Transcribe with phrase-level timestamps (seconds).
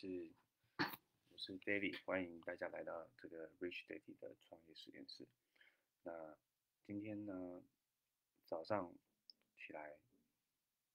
[0.00, 0.30] 是
[1.28, 5.26] 我是 David，欢迎大家来到这个 Rich Daddy 的创业实验室。
[6.04, 6.38] 那
[6.86, 7.64] 今天呢，
[8.46, 8.94] 早上
[9.56, 9.98] 起来，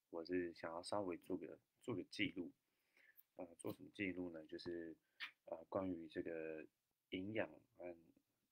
[0.09, 2.53] 我是想要稍微做个做个记录。
[3.35, 4.41] 呃，做什么记录呢？
[4.45, 4.95] 就是
[5.47, 6.65] 呃，关于这个
[7.09, 7.93] 营养和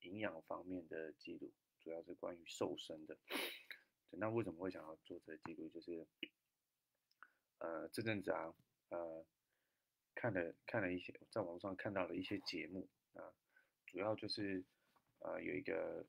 [0.02, 3.18] 营养方面的记录，主要是关于瘦身的。
[4.10, 5.70] 那为什么会想要做这个记录？
[5.70, 6.06] 就是
[7.60, 8.54] 呃，这阵子啊，
[8.90, 9.26] 呃。
[10.16, 13.34] 看了看了一些，在网上看到了一些节目啊，
[13.88, 14.64] 主要就是
[15.20, 16.06] 呃有一个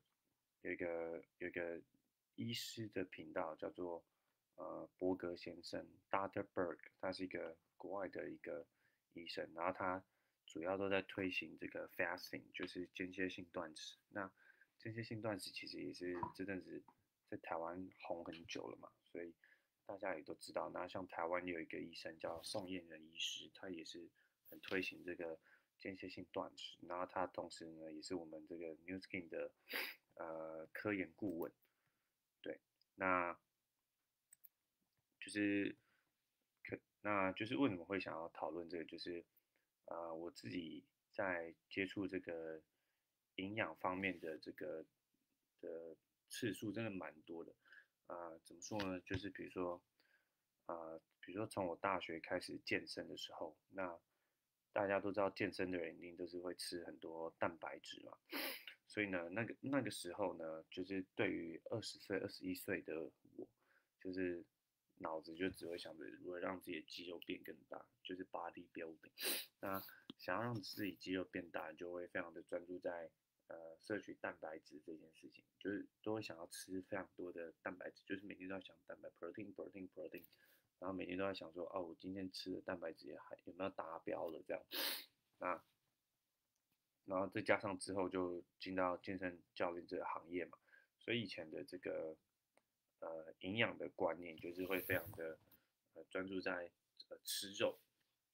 [0.62, 1.80] 有一个有一个
[2.34, 4.04] 医师的频道叫做
[4.56, 8.66] 呃伯格先生 Doctor Berg，他是一个国外的一个
[9.14, 10.04] 医生，然后他
[10.46, 13.96] 主要都在推行这个 fasting，就是间歇性断食。
[14.10, 14.30] 那
[14.78, 16.82] 间歇性断食其实也是这阵子
[17.28, 19.34] 在台湾红很久了嘛，所以。
[19.84, 24.08] 大家也都知道，那像台湾有一个医生叫宋燕仁医师，他也是
[24.48, 25.38] 很推行这个
[25.78, 29.52] 间歇性断食，然后他同时呢也是我们这个 New Skin 的
[30.14, 31.52] 呃科研顾问。
[32.40, 32.60] 对，
[32.94, 33.36] 那
[35.20, 35.76] 就是
[36.62, 38.84] 可那就是为什么会想要讨论这个？
[38.84, 39.24] 就是
[39.86, 42.62] 呃我自己在接触这个
[43.36, 44.84] 营养方面的这个
[45.60, 45.96] 的
[46.28, 47.52] 次数真的蛮多的。
[48.06, 49.00] 啊，怎么说呢？
[49.00, 49.82] 就是比如说，
[50.66, 53.98] 啊，比如说从我大学开始健身的时候，那
[54.72, 58.16] 大家都知道健身的人一定都是会吃很多蛋白质嘛。
[58.86, 63.48] 所以呢，那个那个时候呢，就是对于二十岁、二十一岁的我，
[64.00, 64.44] 就是
[64.98, 69.12] 脑子就只会想着如何让自己的肌肉变更大，就是 body building。
[69.60, 69.82] 那
[70.18, 73.10] 想要让自己肌肉变大，就会非常的专注在。
[73.48, 80.24] 呃，摄取蛋白质这件事情，就是都会想要吃非常多的蛋白质，就是每天都在想蛋白，protein，protein，protein，
[80.78, 84.64] 然后每天都在想说，哦，我今天吃的蛋白质也还有没有达标了这样，
[85.38, 85.62] 那，
[87.04, 90.58] 然后再加上之后就进到健身教练这个行业嘛，
[90.98, 92.16] 所以以前的这个
[93.00, 95.38] 呃营养的观念就是会非常的
[95.94, 96.70] 呃专注在
[97.08, 97.78] 呃吃肉。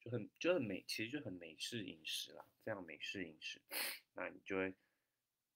[0.01, 3.61] 就很就很美，其实就很美式饮食啦，非常美式饮食，
[4.13, 4.73] 那你就会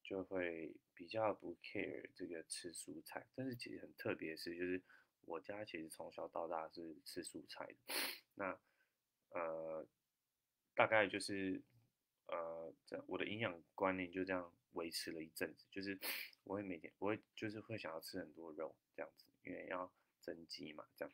[0.04, 4.82] 就会比较不 care 这个吃蔬菜，但是其实很特别是，就是
[5.22, 7.94] 我家其实从小到大是吃蔬菜的，
[8.36, 8.60] 那
[9.30, 9.88] 呃
[10.76, 11.62] 大概就是
[12.28, 15.98] 呃这我的营养观念就这样维持了一阵子，就是
[16.44, 19.92] 我会每天我会就是会想要吃很多肉这样子，因为要
[20.22, 21.14] 增肌嘛这样，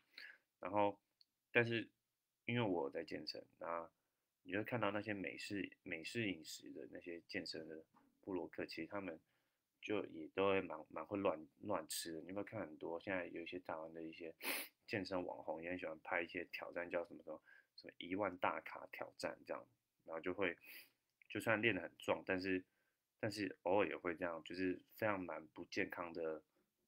[0.58, 1.00] 然后
[1.52, 1.88] 但是。
[2.46, 3.88] 因为我在健身，那
[4.42, 7.84] 你就看到那些美式美式饮食的那些健身的
[8.30, 9.18] 布洛克，其实他们
[9.82, 12.20] 就也都会蛮蛮会乱乱吃的。
[12.20, 14.32] 你有没有看很多现在有一些台湾的一些
[14.86, 17.42] 健身网红，也很喜欢拍一些挑战，叫什么什么
[17.74, 19.66] 什么一万大卡挑战这样，
[20.04, 20.56] 然后就会
[21.28, 22.64] 就算练得很壮，但是
[23.18, 26.40] 但是偶尔也会这样，就是非常蛮不健康的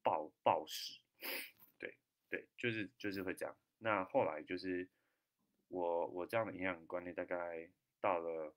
[0.05, 1.01] 暴暴食。
[1.81, 1.99] 对
[2.31, 3.57] 对，就是就是会这样。
[3.79, 4.89] 那后来就是。
[5.75, 7.67] 我我这样的营养观念大概
[7.99, 8.55] 到了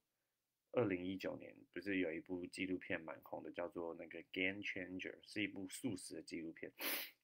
[0.76, 6.72] 二零一九年，不是有一部纪录片蛮红的，叫做那个《Game Changer》，是一部素食的纪录片。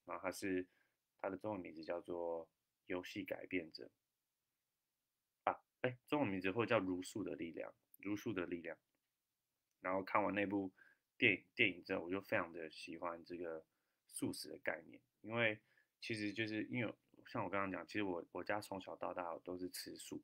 [0.06, 0.66] 然后它是
[1.20, 2.46] 它的中文名字叫做
[2.88, 3.92] 《游戏改变者》
[5.52, 7.70] 啊，哎，中文名字或叫《如素的力量》，
[8.02, 8.78] 如素的力量。
[9.82, 10.72] 然后看完那部
[11.18, 13.66] 电影电影之后，我就非常的喜欢这个
[14.08, 15.60] 素食的概念，因为
[16.00, 16.94] 其实就是因为。
[17.28, 20.22] 像我刚刚讲，其实我我家从小到大都是吃素，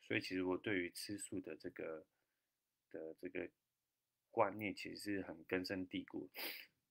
[0.00, 2.06] 所以其实我对于吃素的这个
[2.90, 3.48] 的这个
[4.30, 6.30] 观念其实是很根深蒂固。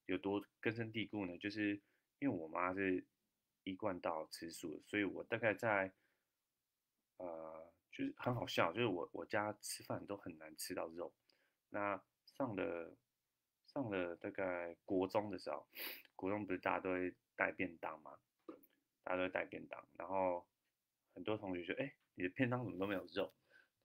[0.05, 1.37] 有多根深蒂固呢？
[1.37, 1.81] 就是
[2.19, 3.05] 因为我妈是
[3.63, 5.91] 一贯到吃素，所以我大概在
[7.17, 11.13] 呃，就是很好笑，就是我我家吃饭都很难吃到肉。
[11.69, 12.01] 那
[12.37, 12.95] 上了
[13.67, 15.67] 上了大概国中的时候，
[16.15, 18.19] 国中不是大家都会带便当吗？
[19.03, 20.47] 大家都会带便当，然后
[21.13, 23.33] 很多同学说：“哎，你的便当怎么都没有肉？”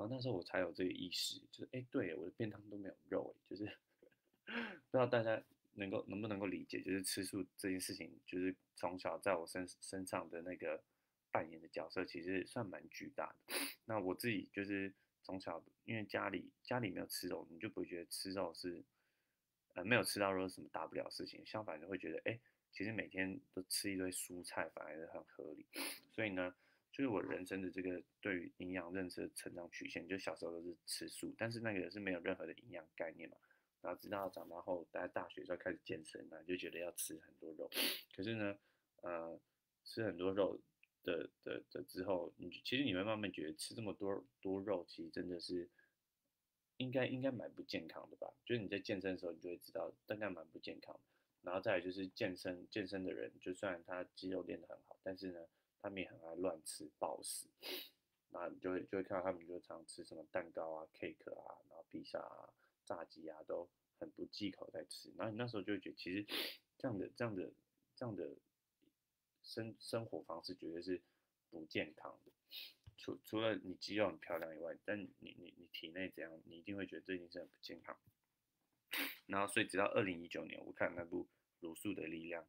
[0.00, 3.64] 然后那时候我才有这个意识，就是“哎，对，我的便当都没有肉。”哎，就是
[4.46, 4.52] 不
[4.92, 5.42] 知道大家
[5.74, 10.82] 能够能不能够理解，就是吃素这件事情，就是从小在我身身上的那个
[11.30, 13.54] 扮演的角色，其实算蛮巨大的。
[13.84, 14.90] 那我自己就是
[15.22, 18.82] 从小因为家里家里没有吃肉，你就不会觉得吃肉是
[19.74, 22.40] 呃没有吃到肉什么大不了事情，相反就会觉得哎。
[22.72, 25.66] 其实每天都吃一堆蔬菜，反而是很合理。
[26.12, 26.54] 所以呢，
[27.00, 33.38] 就是我人生的这个对于营养认知的成长曲线，就小时候都是吃素，但是那个是没有任何的营养概念嘛。
[33.80, 37.70] 然后直到长大后，大家大学时候开始健身，那就觉得要吃很多肉。
[38.14, 38.58] 可是呢，
[39.00, 39.40] 呃，
[39.82, 40.60] 吃很多肉
[41.02, 45.70] 的的的之后，你其实你会慢慢觉得吃这么多多肉，其实真的是
[46.76, 48.30] 应该应该蛮不健康的吧？
[48.44, 51.00] 就是你在健身的时候，你就会知道大概蛮不健康。
[51.40, 55.46] 然后再来就是健身健身的人，就算他肌肉练得很好，但是呢，
[55.80, 57.48] 他们也很爱乱吃暴食。
[58.30, 62.48] 那你就会就会看到他们就常吃什么蛋糕啊、cake 啊，然后披萨啊、
[62.84, 63.68] 炸鸡啊，都
[63.98, 65.12] 很不忌口在吃。
[65.16, 66.24] 然后你那时候就会觉得，其实
[66.78, 67.52] 这样的这样的
[67.96, 68.36] 这样的
[69.42, 71.02] 生生活方式绝对是
[71.50, 72.30] 不健康的。
[72.96, 77.96] 除除了你肌肉很漂亮以外，但你你你体内怎样，你一定会觉得这件事很不健康。
[79.26, 81.24] 然后所以直到二零一九年，我看那部
[81.60, 82.44] 《茹素的力量》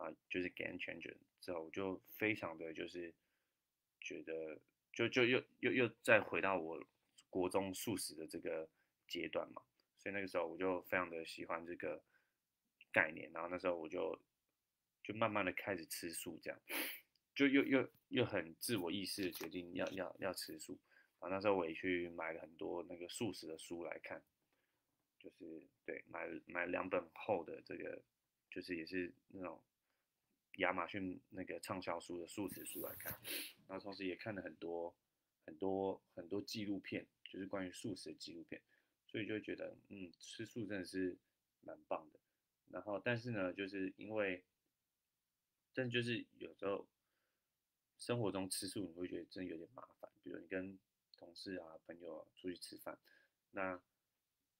[0.00, 3.14] 啊，就是 Game Changer 之后，我就非常的就是
[4.00, 4.58] 觉得。
[4.92, 6.84] 就就又又又再回到我
[7.30, 8.68] 国中素食的这个
[9.06, 9.62] 阶段嘛，
[9.96, 12.02] 所以那个时候我就非常的喜欢这个
[12.90, 14.20] 概念，然后那时候我就
[15.04, 16.60] 就慢慢的开始吃素，这样
[17.36, 20.76] 就又又又很自我意识的决定要要要吃素，
[21.20, 24.20] 然后那时候我也去买了很多那个素食的书来看，
[25.20, 28.02] 就是对买买两本厚的这个，
[28.50, 29.62] 就是也是那种。
[30.56, 33.12] 亚马逊那个畅销书的素食书来看，
[33.66, 34.94] 然后同时也看了很多
[35.46, 38.60] 很多很多纪录片，就是关于素食的纪录片，
[39.06, 41.16] 所以就会觉得，嗯，吃素真的是
[41.62, 42.20] 蛮棒的。
[42.68, 44.44] 然后，但是呢，就是因为，
[45.72, 46.86] 但就是有时候
[47.98, 50.10] 生活中吃素，你会觉得真的有点麻烦。
[50.22, 50.78] 比如你跟
[51.16, 52.98] 同事啊、朋友出去吃饭，
[53.52, 53.80] 那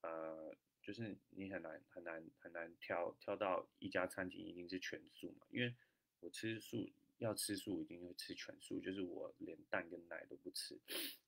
[0.02, 0.56] 呃。
[0.82, 5.75] 就是你很难很难很难挑挑到一家餐厅一定是全素嘛，因为
[6.21, 10.79] 我吃素要吃素一定会吃全素，就是我连蛋跟奶都不吃，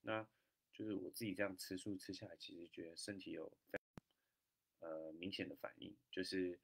[0.02, 0.26] 那
[0.72, 3.52] 就是我自己这样吃素吃下来，其实觉得身体有
[4.80, 6.58] 呃明显的反应，就是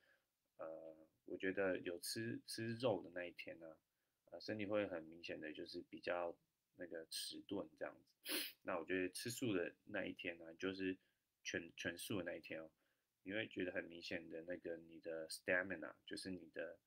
[0.57, 0.97] 呃
[1.27, 3.77] 我觉得有吃吃肉的那一天呢，
[4.31, 6.35] 呃身体会很明显的就是比较
[6.77, 7.95] 那个迟钝这样
[8.25, 8.33] 子，
[8.63, 10.97] 那我觉得吃素的那一天呢，就是
[11.43, 12.71] 全全素的那一天哦。
[13.25, 16.79] 你会觉得很明显的那个你的 stamina，就是你的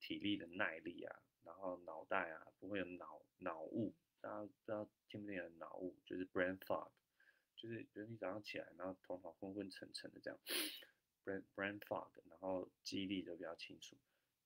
[0.00, 6.90] 体力的耐力啊，然后脑袋啊不会有脑脑雾，大家不知道听不听得懂脑雾，就是 brain fog，
[7.54, 10.40] 就是比如你早上起来，然后头脑昏昏沉沉的这样
[11.24, 13.96] ，brain brain fog，然后记忆力都比较清楚，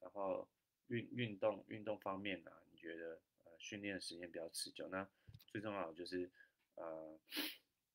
[0.01, 0.47] 然后
[0.89, 5.09] 运运动运动方面呢，你觉得呃训练的时间比较持久，那
[5.47, 6.31] 最重要的就是
[6.75, 7.19] 呃，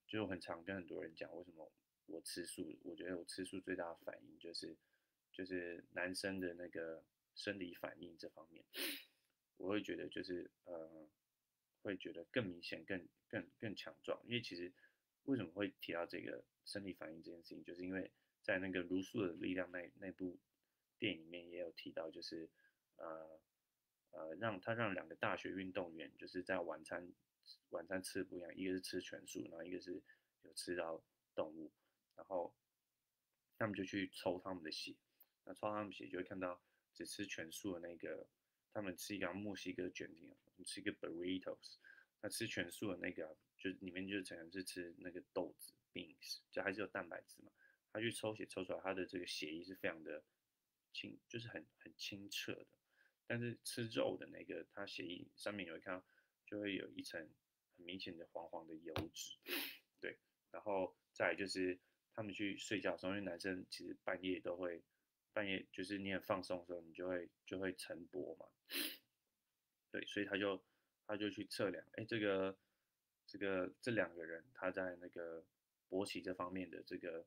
[0.07, 1.71] 就很常跟很多人讲为什么。
[2.09, 4.77] 我吃素，我觉得我吃素最大的反应就是，
[5.33, 7.03] 就是男生的那个
[7.35, 8.63] 生理反应这方面，
[9.57, 11.05] 我会觉得就是呃，
[11.81, 14.17] 会觉得更明显、更更更强壮。
[14.23, 14.71] 因为其实
[15.25, 18.09] 为什么会提到这个生理反应这件事情，就是因为
[18.41, 20.39] 在那个《如素的力量》那那部
[20.97, 22.49] 电影里面也有提到，就是
[22.95, 23.37] 呃
[24.11, 27.11] 呃，让他让两个大学运动员就是在晚餐
[27.69, 30.01] 晚餐吃的不一样，一个是吃全素，然后一个是
[30.43, 31.03] 有吃到
[31.35, 31.71] 动物。
[32.15, 32.55] 然后
[33.57, 34.95] 他们就去抽他们的血，
[35.43, 36.59] 那抽他们血就会看到
[36.93, 38.27] 只吃全素的那个，
[38.73, 40.35] 他们吃一个墨西哥卷饼，
[40.65, 41.75] 吃一个 burritos，
[42.21, 47.51] 那吃全素的那个就里面就可能是吃那个豆子 beans，就还是有蛋白质嘛。
[47.93, 50.23] 他去抽血抽出来，他的这个血液是非常的
[50.91, 52.67] 清，就是很很清澈的。
[53.27, 56.03] 但是吃肉的那个，他血液上面你会看到
[56.47, 57.21] 就会有一层
[57.75, 59.37] 很明显的黄黄的油脂，
[59.99, 60.17] 对，
[60.49, 61.77] 然后再就是。
[62.19, 64.81] 他们去睡觉的时候，因为男生其实半夜都会，
[65.33, 68.47] 半夜就是你很放松的时候，你就会就会晨勃嘛，
[69.91, 70.59] 对，所以他就
[71.05, 72.57] 他就去测量，哎，这个
[73.27, 75.45] 这个这两个人他在那个
[75.91, 77.23] 勃起这方面的这个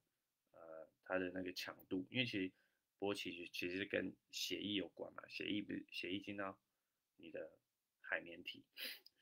[0.50, 2.50] 呃他的那个强度，因为其实
[2.99, 6.59] 勃起其实跟血液有关嘛，血液不血液进到
[7.15, 7.49] 你的
[8.00, 8.65] 海绵体，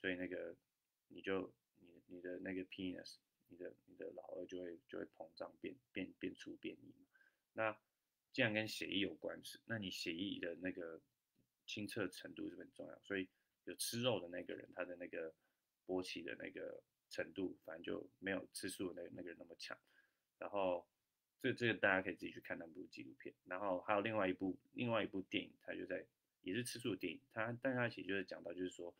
[0.01, 0.57] 所以那个
[1.09, 3.17] 你就你你的那个 penis。
[3.51, 6.93] 你的你的老二就会就会膨胀变变变粗变硬？
[7.55, 7.75] 那
[8.31, 11.01] 既然跟血液有关系，那你血液的那个
[11.65, 13.01] 清澈程度是很重要。
[13.05, 13.27] 所以
[13.65, 15.35] 有吃肉的那个人，他的那个
[15.87, 19.79] 勃起的那个程度，反正就没有吃素的那那个人那么强。
[20.37, 20.87] 然后
[21.41, 23.35] 这这个大家可以自己去看那部纪录片。
[23.47, 26.05] 然后还有另外一部另外一部电影，它就在
[26.43, 28.95] 也是吃素的电影，它但它其实就是讲到就是说，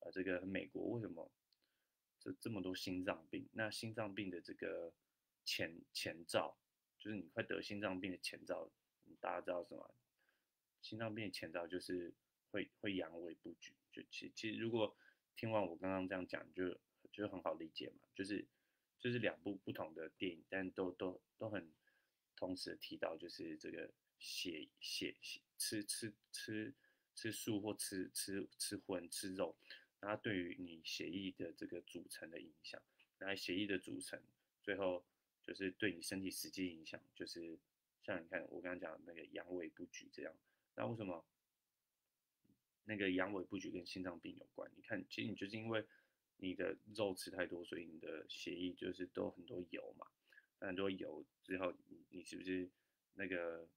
[0.00, 1.30] 呃，这个美国为什么？
[2.18, 4.92] 这这么多心脏病，那心脏病的这个
[5.42, 6.54] 前前兆，
[6.98, 8.70] 就是你快得心脏病的前兆，
[9.20, 9.94] 大家知道什么？
[10.82, 12.12] 心脏病的前兆就是
[12.50, 13.72] 会会阳痿不举。
[13.90, 14.94] 就其其实如果
[15.34, 16.78] 听完我刚刚这样讲，就
[17.10, 18.06] 就很好理解嘛。
[18.14, 18.46] 就是
[18.98, 21.72] 就是两部不同的电影，但都都都很
[22.36, 26.74] 同时提到，就是这个血血血吃吃吃
[27.14, 29.56] 吃素或吃吃吃荤吃肉，
[30.00, 32.80] 那对于你血液的这个组成的影响，
[33.18, 34.20] 那血液的组成
[34.62, 35.04] 最后
[35.42, 37.58] 就是对你身体实际影响，就是
[38.02, 40.34] 像你看我刚刚讲那个阳痿不举这样，
[40.74, 41.24] 那为什么
[42.84, 44.70] 那个阳痿不举跟心脏病有关？
[44.76, 45.84] 你看，其实你就是因为
[46.36, 50.06] 你的肉吃太多，所以你的血液就是都很多油嘛，
[50.58, 52.68] 那很多油之后，你你是不是
[53.14, 53.68] 那个？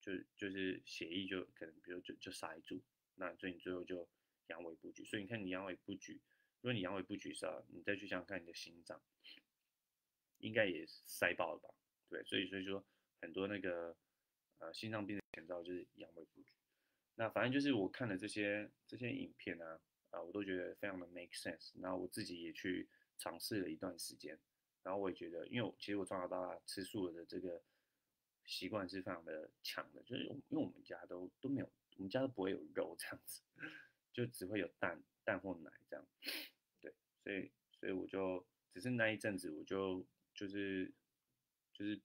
[0.00, 2.80] 就就是血液就可能，比如就就塞住，
[3.16, 4.08] 那所以你最后就
[4.48, 5.04] 阳痿不举。
[5.04, 6.20] 所以你看你阳痿不举，
[6.60, 9.00] 如果你阳痿不举时候，你再去想想看你的心脏，
[10.38, 11.68] 应该也塞爆了吧？
[12.08, 12.84] 对，所以所以说
[13.20, 13.96] 很多那个
[14.58, 16.52] 呃心脏病的前兆就是阳痿不举。
[17.14, 21.72] 那反正就是我看了这些这些影片啊，啊我都觉得非常的 make sense。
[21.80, 24.38] 然后我自己也去尝试了一段时间，
[24.82, 27.62] 然后我也觉得，因为其实我从小到大吃素的这个。
[28.44, 33.42] 习惯是非常的强的，就是因为我们家都都没有，我们家都不会有肉这样子，
[34.12, 36.06] 就只会有蛋蛋或奶这样，
[36.80, 40.92] 对，所以所以我就只是那一阵子我就就是
[41.72, 42.00] 就是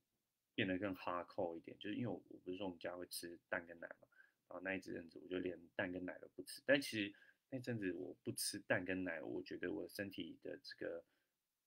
[0.56, 4.08] 变得更哈扣一点，就是因为我我不是说我们家会吃蛋跟奶嘛，
[4.50, 7.14] 然后那一阵子我就连蛋跟奶都不吃，但其实
[7.50, 11.04] 那阵子我不吃蛋跟奶，我觉得我身体的这个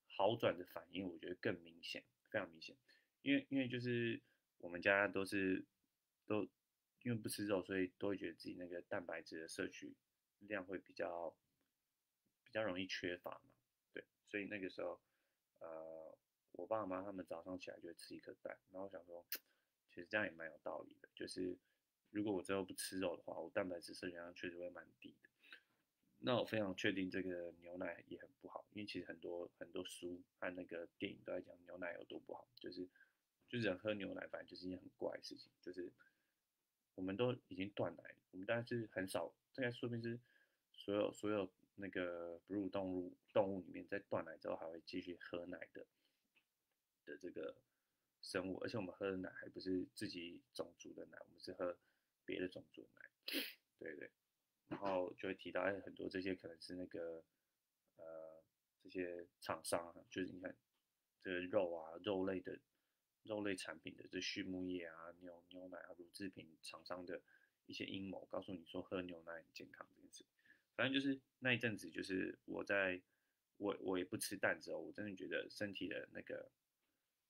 [0.06, 2.76] 好转的反应，我觉得更明显，非常明显，
[3.22, 4.22] 因为因为就是。
[4.58, 5.62] 我们家都是
[6.26, 6.42] 都
[7.02, 9.94] 因为不吃肉，所以都会觉得自己那个蛋白质的摄取
[10.46, 11.34] 量会比较
[12.44, 13.52] 比较容易缺乏嘛。
[13.92, 15.00] 对，所以那个时候，
[15.60, 16.16] 呃，
[16.52, 19.24] 我爸妈他们早上起来就会吃一颗蛋，然后我想说，
[19.90, 21.56] 其实这样也蛮有道理的，就是
[22.10, 25.28] 如果我之后不吃肉的话，我蛋白质摄取量确实会蛮低的。
[26.18, 32.88] 那我非常确定这个牛奶也很不好，因为其实很多很多书和那个电影都在讲牛奶有多不好，就是。
[33.48, 35.52] 就人喝牛奶，反正就是一件很怪的事情。
[35.62, 35.88] 就是
[36.96, 40.18] 我们都已经断奶，我们但是很少，大概说明是
[40.76, 45.86] 所有所有那个哺乳动物动物里面，在断奶之后还会继续喝奶的
[47.04, 47.56] 的这个
[48.20, 48.58] 生物。
[48.58, 51.76] 而且我们喝的奶还不是自己种族的奶，我们是喝
[52.24, 53.10] 别的种族的奶。
[53.78, 54.10] 对对。
[54.68, 57.24] 然后就会提到很多这些可能是那个
[57.96, 58.42] 呃
[58.82, 60.56] 这些厂商，就是你看
[61.22, 62.58] 这个肉啊肉类的。
[63.28, 67.20] 肉类产品的这畜牧业啊，牛牛奶啊，乳制品厂商的
[67.66, 70.24] 一些阴谋，告诉你说喝牛奶很健康这件事。
[70.76, 73.00] 反正就是那一阵子，就是我在
[73.56, 76.50] 我我也不吃蛋之后，我真的觉得身体的那个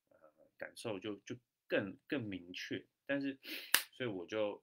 [0.08, 0.16] 呃
[0.58, 1.36] 感受就就
[1.68, 2.84] 更更明确。
[3.06, 3.38] 但是，
[3.92, 4.60] 所以我就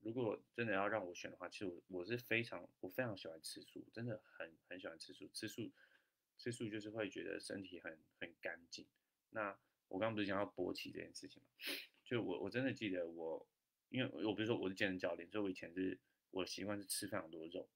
[0.00, 5.28] 如果真的要让我选的话，其实我我是非常我非常喜欢吃素，真的很很喜欢吃素。
[5.34, 5.70] 吃素
[6.38, 8.86] 吃素就是会觉得身体很很干净。
[9.30, 9.56] 那
[9.88, 11.48] 我刚刚不是讲到勃起这件事情嘛？
[12.02, 13.46] 就我我真的记得我，
[13.90, 15.98] 因为我比如说我是健身教练，所以我以前是
[16.30, 17.68] 我习惯是吃非常多肉。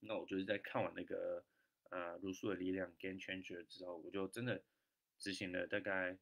[0.00, 1.44] 那我就是在看完那个
[1.90, 4.62] 呃《茹素的力量》Game Changer 之后，我就真的
[5.18, 6.18] 执行了大概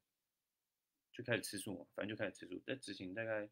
[1.13, 2.61] 就开始吃素嘛，反正就开始吃素。
[2.67, 3.49] 在执行大概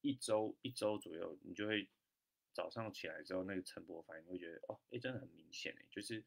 [0.00, 1.88] 一周一周左右，你就会
[2.52, 6.24] 早上起来之后那个晨勃反应，会觉得哦，哎，真的很明显哎，就是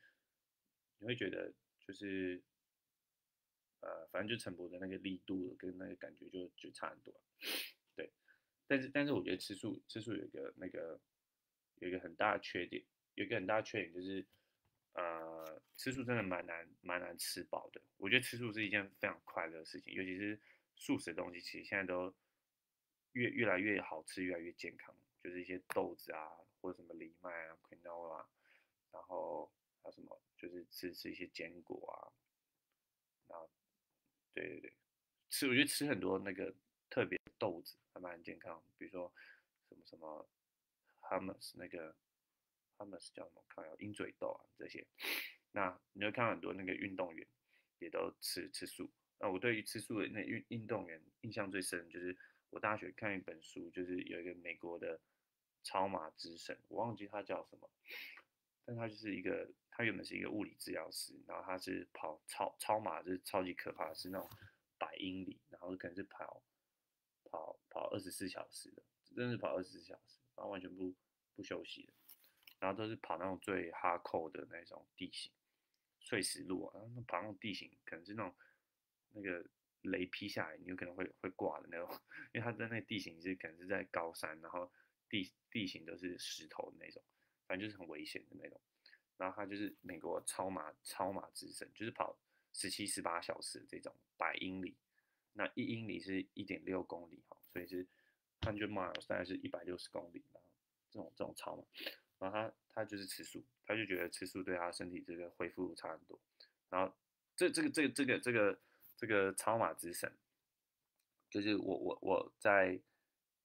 [1.00, 2.42] 你会觉得就是。
[3.86, 7.14] 呃，反正就陈勃的那个力度跟那个感觉就就差很多，
[7.98, 8.14] 对。
[8.66, 10.98] 但是但是我觉得吃素吃素有一个那个
[11.80, 12.84] 有一个很大的缺点，
[13.16, 14.26] 有一个很大的缺点就是，
[14.94, 17.82] 呃，吃素真的蛮难蛮难吃饱的。
[17.98, 20.40] 我觉得吃素是一件非常快乐的事情，尤其是
[20.76, 22.14] 素食的东西，其实现在都
[23.14, 24.96] 越越来越好吃，越来越健康。
[25.24, 28.26] 就是一些豆子啊，或者什么藜麦啊、quinoa，
[28.92, 29.52] 然后
[29.82, 32.12] 还有什么，就是吃吃一些坚果啊，
[33.28, 33.50] 然后。
[34.36, 34.74] 对对对，
[35.30, 36.52] 吃我觉得吃很多那个
[36.90, 39.14] 特别豆子还蛮健康，比如说
[39.70, 40.28] 什么什么
[41.20, 41.96] hummus 那个
[42.78, 43.44] hummus 叫什么？
[43.48, 44.86] 看有鹰嘴豆啊这些。
[45.52, 47.28] 那你会看很多那个运动员
[47.80, 48.92] 也都吃吃素。
[49.20, 52.18] 那我对于吃素的那运运动员印象最深就是
[52.50, 55.00] 我大学看一本书，就是有一个美国的
[55.64, 57.70] 超马之神，我忘记他叫什么，
[58.66, 59.50] 但他就是一个。
[59.76, 64.30] 他原本是一个物理治疗师，然后他是跑超超马，就是超级可怕是那种
[64.78, 66.44] 百英里，然后可能是跑
[67.24, 68.84] 跑跑二十四小时的，
[69.16, 70.94] 真的是跑二十四小时，然后完全不
[71.36, 71.94] 不休息的，
[72.60, 75.32] 然后都是跑那种最哈扣的那种地形，
[76.00, 78.36] 碎石路啊，那跑那种地形可能是那种
[79.12, 79.46] 那个
[79.82, 81.90] 雷劈下来，你有可能会会挂的那种，
[82.34, 84.72] 因为他在那地形是可能是在高山，然后
[85.10, 87.04] 地地形都是石头的那种，
[87.48, 88.60] 反正就是很危险的那种。
[89.18, 92.18] 然后他就是美国超马超马之神，就是跑
[92.52, 94.76] 十七十八小时这种百英里，
[95.34, 97.88] 那一英里是一点六公里哈，所以是
[98.44, 100.40] hundred miles，大概是一百六十公里吧，
[100.92, 101.64] 这种这种超嘛。
[102.20, 106.20] 然后他他就是吃素，他就觉得吃素对他身体这个恢复差很多。
[106.70, 106.94] 然后
[107.36, 108.60] 这这个这个这个这个
[108.96, 110.12] 这个超马之神，
[111.30, 112.80] 就是我我我在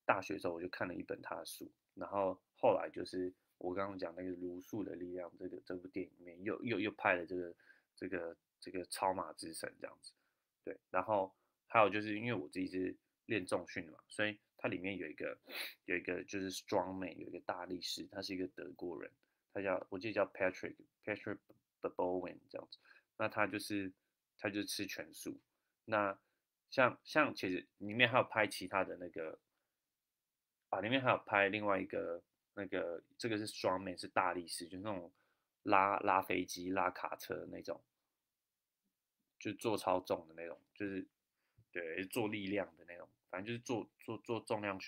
[0.05, 7.55] 大学的时候我就看了一本他的书，然后后来就是我刚刚讲那个《如素的力量》这个这部电影里面又又又拍了这个
[7.97, 10.13] 这个这个超马之神这样子，
[10.65, 11.35] 对，然后
[11.67, 12.95] 还有就是因为我自己是
[13.27, 15.39] 练重训的嘛，所以它里面有一个
[15.87, 19.11] 有一个就是 Strongman 有一个大力士，他是一个德国人，
[19.53, 21.39] 他叫我记得叫 Patrick Patrick
[21.81, 22.79] Bowen 这样子，
[23.17, 23.93] 那他就是
[24.37, 25.41] 他就是吃全素，
[25.85, 26.19] 那
[26.71, 29.39] 像像其实里面还有拍其他的那个
[30.69, 32.23] 啊，里面还有拍另外一个
[32.55, 35.13] 那个这个是 Strongman 是大力士，就是那种
[35.63, 37.83] 拉拉飞机拉卡车那种。
[39.41, 41.07] 就做超重的那种，就是
[41.71, 44.79] 对做力量的那种，反正就是做做做重量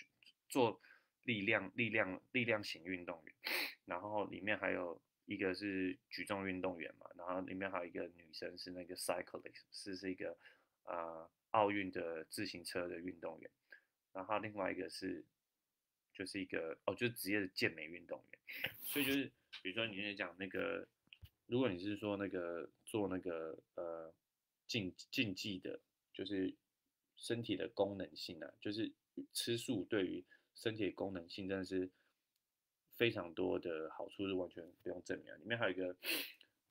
[0.49, 0.80] 做
[1.23, 3.35] 力量力量力量型运动员。
[3.85, 10.37] 然后里面还有一个是举重运动员嘛，然后里面还有一个女生是那个 cyclist，是是一个
[10.85, 13.50] 呃奥运的自行车的运动员。
[14.12, 15.25] 然后另外一个是
[16.12, 18.40] 就是一个哦，就是职业的健美运动员。
[18.82, 19.30] 所以就是
[19.62, 20.88] 比如说你在讲那个，
[21.47, 24.14] 如果你是说那个做那个呃。
[24.70, 25.80] 竞竞技的，
[26.12, 26.54] 就是
[27.21, 28.91] 身体的功能性啊，就是
[29.33, 30.25] 吃素对于
[30.55, 31.89] 身体功能性真的是
[32.97, 35.37] 非常多的好处，是完全不用证明啊。
[35.37, 35.95] 里面还有一个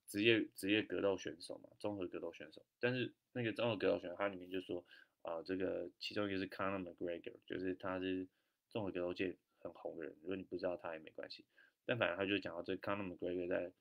[0.08, 2.66] 职业职业格斗选手嘛，综合格斗选手。
[2.80, 4.84] 但是那个综合格斗选手，他里面就说
[5.22, 8.28] 啊，这个其中一个是 Conor McGregor，就是他是
[8.70, 10.16] 综合格斗界很红的人。
[10.22, 11.46] 如果你不知道他也没关系，
[11.86, 13.72] 但反正他就讲到这 Conor McGregor 在。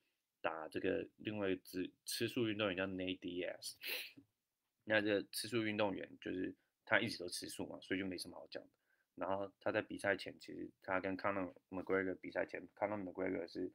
[0.41, 3.73] 打这个另外只吃素运动员叫 Nate Diaz，
[4.89, 6.55] 那这吃素运动员就是
[6.87, 8.71] 他一直都吃素嘛，所以就没什么好讲的。
[9.17, 13.71] 然后他在比赛前，其实他跟 Conor McGregor 比赛前，Conor McGregor 是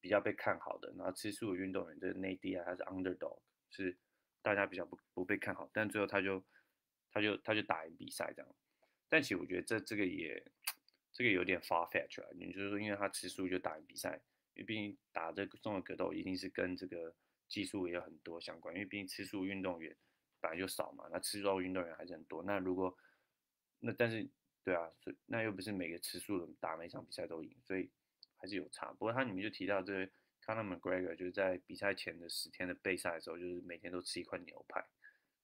[0.00, 0.90] 比较被看好的。
[0.96, 3.38] 然后吃素的运动员就是内地啊他是 underdog，
[3.70, 3.94] 是
[4.40, 5.68] 大家比较不不被看好。
[5.74, 6.42] 但最后他就
[7.10, 8.54] 他就他就打赢比赛这样。
[9.08, 10.42] 但其实我觉得这这个也
[11.12, 14.20] 这个有点 far fetch 了，你就是说因为他吃素就打赢比赛。
[14.54, 17.14] 因为毕竟打这个综合格斗一定是跟这个
[17.46, 19.96] 技术也有很多相关，因为毕竟吃素运动员
[20.40, 22.42] 本来就少嘛，那吃肉运动员还是很多。
[22.42, 22.96] 那如果
[23.78, 24.28] 那但是
[24.62, 27.90] 对啊，所以那又不是每个吃素的打每场比赛都赢，所以
[28.36, 28.92] 还是有差。
[28.92, 30.06] 不过它里面就提到这个
[30.44, 34.84] Conor McGregor 就是在比赛前的十天的备赛的时候，就是每天都吃一块牛排。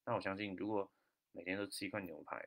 [0.04, 0.90] 那我相信如果
[1.32, 2.46] 每天都吃一块牛排，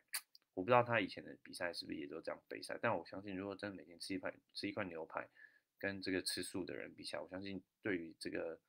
[0.54, 5.28] 我不知道他以前的比赛是不是也都这样备赛，但我相信如果真的每天吃一块吃一块牛排。
[5.82, 8.60] 跟这个吃素的人比起来，我相信对于这个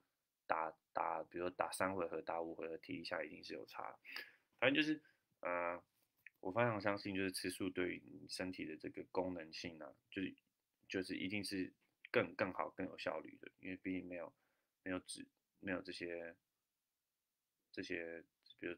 [0.51, 3.97] 打打，比如打三回合、打五回合体力下一定是有差。
[4.59, 5.01] 反正就是，
[5.39, 5.81] 呃，
[6.41, 10.35] 我非常相信，就是吃素对于你身体的这个功能性呢，就是
[10.89, 11.73] 就是一定是
[12.11, 14.33] 更更好、更有效率的，因为毕竟没有
[14.83, 15.25] 没有脂、
[15.61, 16.35] 没有这些
[17.71, 18.25] 这些，
[18.59, 18.77] 比如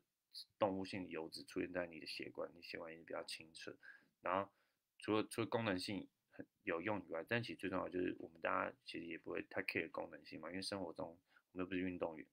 [0.58, 3.74] 动物性油脂出现在你的血管，你血管也比较清澈。
[4.20, 4.52] 然后
[4.98, 6.06] 除了除了功能性。
[6.34, 11.14] 很有用以外，但其实最重要就是我们大家其实也不会太 care 功能性嘛，因为生活中
[11.52, 12.26] 我们又不是运动员，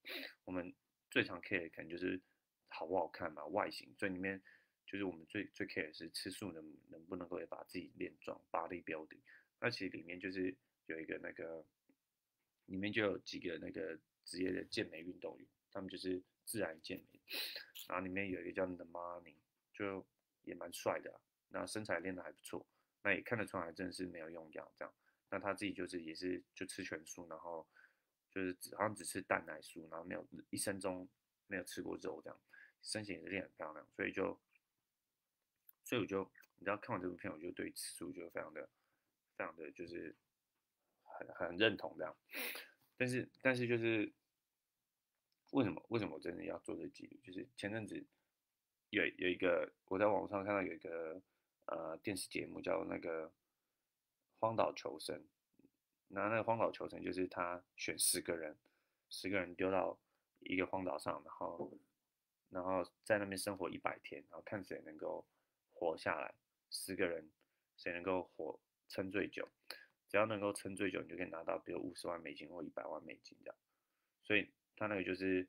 [0.46, 0.74] 我们
[1.10, 2.20] 最常 care 的可能就是
[2.70, 3.94] 好不好看嘛，外形。
[3.98, 4.42] 所以里面
[4.86, 9.20] 就是我们最最 care 的是吃素能能不能够也把自己练壮，body building。
[9.60, 10.56] 那其实里面就是
[10.86, 11.66] 有一个那个，
[12.66, 17.20] 里面就有几个那个职业的健美运动员，他们就是自然健美，
[17.88, 19.36] 然后里面有一个叫 The Money，
[19.74, 20.08] 就
[20.44, 22.66] 也蛮帅的，那身材练得还不错。
[23.04, 24.94] 那也看得出来，真的是没有用药这样。
[25.30, 27.68] 那他自己就是也是就吃全素，然后
[28.30, 31.08] 就是只好像只吃蛋奶素，然后没有一生中
[31.48, 32.40] 没有吃过肉这样，
[32.82, 33.88] 身形也是练很漂亮。
[33.96, 34.40] 所以就，
[35.84, 36.24] 所以我就
[36.58, 38.70] 你知道看完这部片，我就对吃素就非常的
[39.36, 40.16] 非常的就是
[41.04, 42.16] 很很认同这样。
[42.98, 44.12] 但是但是就是
[45.52, 47.20] 为什么为什么我真的要做这记录？
[47.24, 48.06] 就是前阵子
[48.90, 51.22] 有有一个我在网上看到有一个。
[51.72, 53.28] 呃，电视节目叫那个
[54.40, 55.16] 《荒岛求生》，
[56.10, 58.58] 那那个《荒岛求生》就是他选十个人，
[59.10, 59.98] 十个人丢到
[60.40, 61.80] 一个荒岛上，然后
[62.50, 65.26] 然后在那边生活一百天，然后看谁能够
[65.74, 66.34] 活下来。
[66.70, 67.30] 十个人
[67.78, 69.48] 谁能够活撑最久，
[70.08, 73.56] 只要能够撑最久，你就可以拿到比如五十万美金或一百万美金这样。
[74.24, 75.48] 所以他那个就是，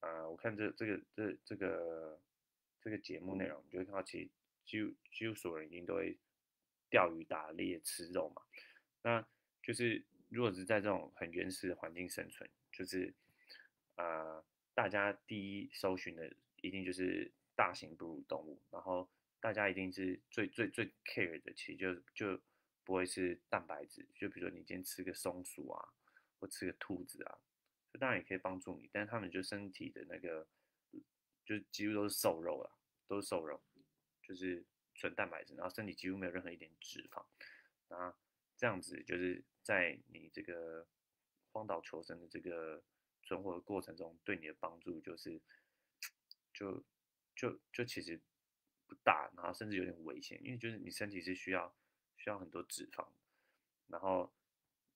[0.00, 2.20] 呃，我看这这个这这个
[2.80, 4.30] 这个节目内容，你就会看到其实。
[4.64, 6.16] 几乎几乎所有人一定都会
[6.88, 8.42] 钓鱼、打猎、吃肉嘛。
[9.02, 9.26] 那
[9.62, 13.14] 就是如果是在这种很原始的环境生存，就是
[13.96, 14.44] 呃，
[14.74, 19.08] 大家第一搜寻的一定就是大型哺乳动物，然后
[19.40, 22.40] 大家一定是最最最 care 的，其实就就
[22.84, 25.88] 不会是蛋白质，就比如说你今天吃个松鼠啊，
[26.40, 27.38] 或吃个兔子啊，
[27.92, 30.48] 就当然也可以帮助你，但是他们就身体的那个，
[31.44, 33.62] 就几乎都是瘦肉了，都是瘦肉，
[34.22, 37.24] 就是纯蛋白质，然后身体几乎没有任何一点脂肪，
[37.88, 38.14] 那
[38.56, 40.86] 这样子就是在你这个
[41.52, 42.82] 荒岛求生的这个
[43.22, 45.40] 存活的过程中，对你的帮助就是，
[46.52, 46.84] 就
[47.34, 48.16] 就就其实
[48.86, 48.94] 不。
[49.02, 51.74] 大，然后甚至有点危险，因为就是你身体是需要
[52.18, 53.08] 需要很多脂肪，
[53.86, 54.30] 然后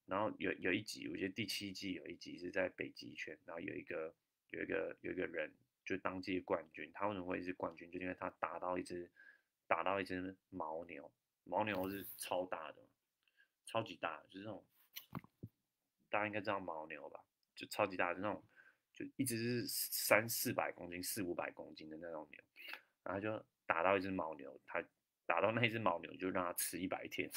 [0.05, 4.15] 然后有有一集，我觉得第七季有一集是在北极圈，然后有一个
[4.51, 5.51] 有一个有一个人
[5.83, 7.91] 就当季冠军，他为什么会是冠军？
[7.91, 9.11] 就因为他打到一只
[9.67, 11.11] 打到一只牦牛，
[11.47, 12.87] 牦牛是超大的，
[13.67, 14.65] 超级大，就是那种
[16.09, 17.21] 大家应该知道牦牛吧，
[17.55, 18.43] 就超级大的那种，
[18.95, 22.41] 就一直是三四百公斤、四五百公斤的那种牛，
[23.03, 23.45] 然后就。
[23.69, 24.81] 打到一只牦牛，他
[25.27, 27.29] 打到那一只牦牛就让它吃一百天。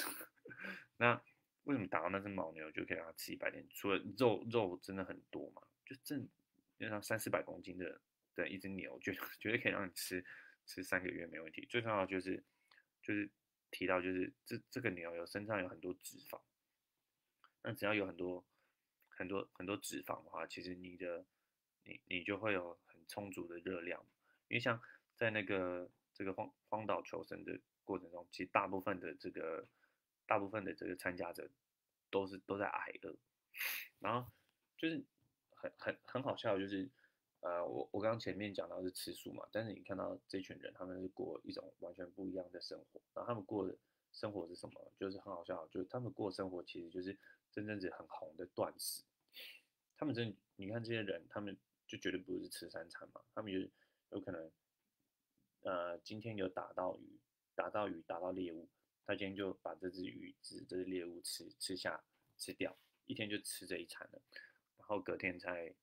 [0.95, 1.19] 那
[1.63, 3.67] 为什么打到那只牦牛就可以让它吃一百天？
[3.71, 6.29] 除了肉肉真的很多嘛，就正
[6.77, 7.99] 像三四百公斤的
[8.35, 10.23] 的一只牛，就绝对可以让你吃
[10.67, 11.65] 吃三个月没问题。
[11.67, 12.43] 最重要就是
[13.01, 13.27] 就是
[13.71, 16.41] 提到就是这这个牛有身上有很多脂肪，
[17.63, 18.45] 那只要有很多
[19.07, 21.25] 很多很多脂肪的话，其实你的
[21.83, 24.05] 你你就会有很充足的热量，
[24.47, 24.81] 因为像
[25.15, 25.91] 在那个。
[26.11, 29.65] 这个荒荒岛求生的过程中，其实大部分的这个
[30.25, 31.49] 大部分的这个参加者
[32.09, 33.15] 都是都在挨饿，
[33.99, 34.29] 然后
[34.75, 35.01] 就是
[35.51, 36.89] 很很很好笑，就是
[37.41, 43.75] 呃我我刚刚前面讲到是吃素嘛，但是你看到这群人他们是过一种完全不一样的生活，然后他们过的
[44.11, 44.91] 生活是什么？
[44.97, 47.17] 就是很好笑，就是他们过生活其实就是
[47.51, 49.03] 真正是很红的断食，
[49.97, 51.55] 他们真你看这些人，他们
[51.87, 53.69] 就绝对不是吃三餐嘛，他们就是
[54.11, 54.51] 有可能。
[55.61, 57.19] 呃，今天有打到鱼，
[57.53, 58.65] 打到鱼，打到猎物，
[59.05, 62.01] 他今天就把这只鱼、这这只猎物吃吃下
[62.37, 62.73] 吃掉，
[63.07, 64.21] 一天就吃这一餐了，
[64.77, 65.75] 然后隔天再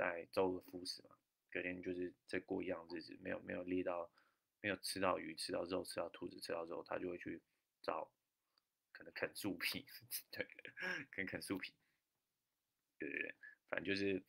[0.00, 1.16] 在周而复始嘛，
[1.50, 4.10] 隔天就是再过一样日子，没有没有猎到，
[4.60, 7.40] 没有吃到鱼、吃到肉、吃到兔子、吃到肉，他就会去
[7.82, 8.10] 找
[8.92, 9.86] 可能啃树皮，
[10.32, 10.46] 对，
[11.10, 11.72] 啃啃树皮，
[12.98, 13.34] 对对对，
[13.68, 14.22] 反正就是。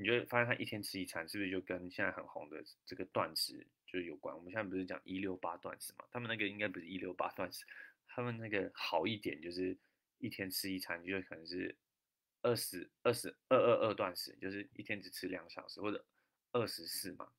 [0.00, 4.32] 你就发现他一天吃一餐，是不是就跟现在很红的这个断食就有关？
[4.32, 6.04] 我们现在不是讲一六八断食嘛？
[6.12, 7.64] 他们那个应该不是一六八断食，
[8.06, 9.76] 他们那个好一点就是
[10.18, 11.76] 一天吃一餐，就可能是
[12.48, 16.02] 二十二十二二二断食，就是一天只吃两小时，或者
[16.52, 17.30] 二十四嘛，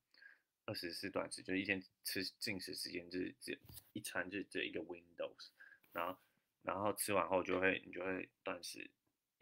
[0.66, 3.58] 二十四断食，就一天吃进食时间就是只
[3.92, 5.48] 一餐就这一个 windows，
[5.92, 6.20] 然后
[6.62, 8.88] 然后吃完后就会你就会断食。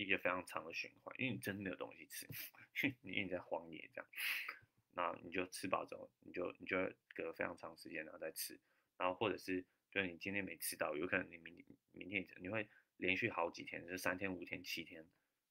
[0.00, 2.24] 一个非常长的循环，因为你真的没有东西吃，
[3.00, 4.09] 你因为你在荒野这样，
[4.92, 6.76] 那你就吃饱之后，你就你就
[7.16, 8.57] 隔非常长时间然后再吃，
[8.96, 15.04] 然后或者是就是你今天没吃到，有可能你明明天你会连续好几天，就是三天五天七天，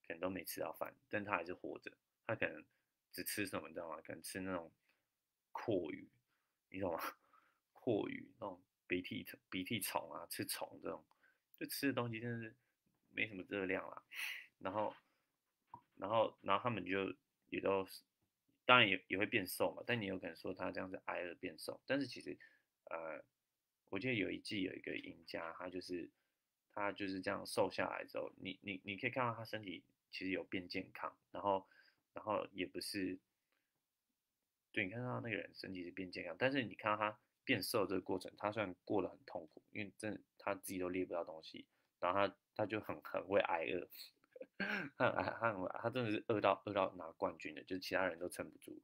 [0.08, 1.92] 可能都没吃到饭，但他还是活着，
[2.26, 2.64] 他可能
[3.12, 4.02] 只吃什么你知道吗？
[4.02, 4.72] 可能吃那种
[5.52, 6.08] 阔鱼，
[6.70, 7.00] 你懂吗？
[7.74, 11.06] 阔鱼那种鼻涕鼻涕虫啊，吃虫这种，
[11.60, 12.56] 就吃的东西真的是。
[13.10, 14.04] 没什么热量啦，
[14.60, 14.94] 然后，
[15.96, 17.12] 然后，然后他们就
[17.50, 17.84] 也都，
[18.64, 19.82] 当然也也会变瘦嘛。
[19.88, 22.38] 但你有可能说他这样子挨饿变瘦，但是其实，
[22.92, 23.24] 呃，
[23.90, 26.08] 我记得有一季有一个赢家，他就是
[26.72, 29.84] 他就是这样瘦下来之后，你你你可以看到他身体
[30.18, 31.68] 其实有变健康，然后
[32.14, 33.20] 然后也不是，
[34.72, 41.68] 对你看到那个人身体是变健康，但是你看到他变瘦这个过程，他虽然过得很痛苦，因为真他自己都猎不到东西。
[42.00, 43.88] 然后他他就很很会挨饿，
[44.98, 48.80] 他很他他他真的是饿到饿到拿冠军的，就是其他人都撑不住。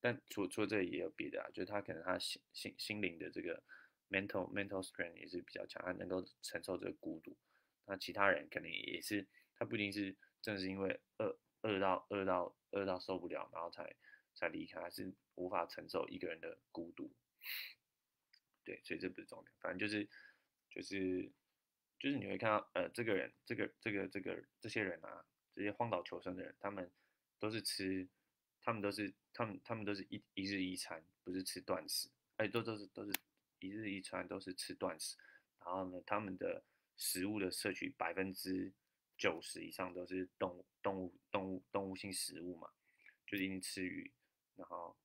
[0.00, 3.62] 但除除了这也有别的啊，就是他可能他心心心灵的这个
[4.10, 7.36] mental mental strength 也是比较强，他能够承受这个孤独。
[7.86, 13.96] 那其他人可能也是，他不一定是正是因为饿饿到饿到饿到受不了，然后才
[14.34, 17.10] 才离开，还是无法承受一个人的孤独。
[18.64, 20.06] 对，所以这不是重点，反正就是
[20.68, 21.32] 就是。
[21.98, 25.24] 就是你会看到，呃，这个人，这个，这个，这个，这些人啊，
[25.54, 26.90] 这些荒岛求生的人，他们
[27.38, 28.08] 都是吃，
[28.60, 33.12] 他们都是，他们，他们都是一一日一餐，不是吃断食，哎，都都是都是
[33.60, 35.16] 一日一餐，都是吃断食。
[35.64, 36.64] 然后呢，他们的
[36.96, 38.72] 食物的摄取百分之
[39.22, 42.72] 九十以上都是动物，动物，动物，动物性食物嘛，
[43.24, 44.12] 就是一定吃鱼，
[44.56, 44.96] 然后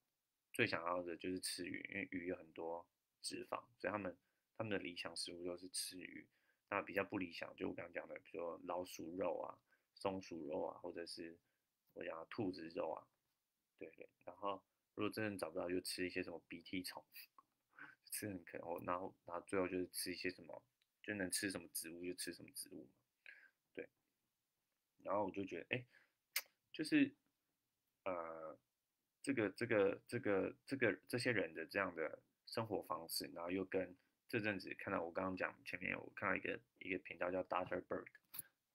[0.51, 2.83] 最想要的就是吃鱼，因为鱼有很多
[3.21, 4.17] 脂肪，所以他们
[4.57, 6.27] 他们的理想食物都是吃鱼。
[6.71, 9.59] 那比较不理想，就我刚刚讲的，比如说老鼠肉啊、
[9.93, 11.37] 松鼠肉啊，或者是
[11.93, 13.07] 我讲兔子肉啊，
[13.77, 14.09] 对对。
[14.25, 14.63] 然后
[14.95, 17.05] 如果真的找不到，就吃一些什么鼻涕虫，
[18.09, 20.63] 吃很可能，然后然后最后就是吃一些什么，
[21.03, 22.89] 就能吃什么植物就吃什么植物，
[25.07, 25.85] 然后我就觉得，哎，
[26.73, 27.09] 就是
[28.03, 28.57] 呃，
[29.23, 33.95] 这个这个这个这个这些人的这样的生活方式，然后又跟
[34.27, 38.07] 这阵子看到我刚刚讲前面有看到一个一个频道叫 Doctor Berg，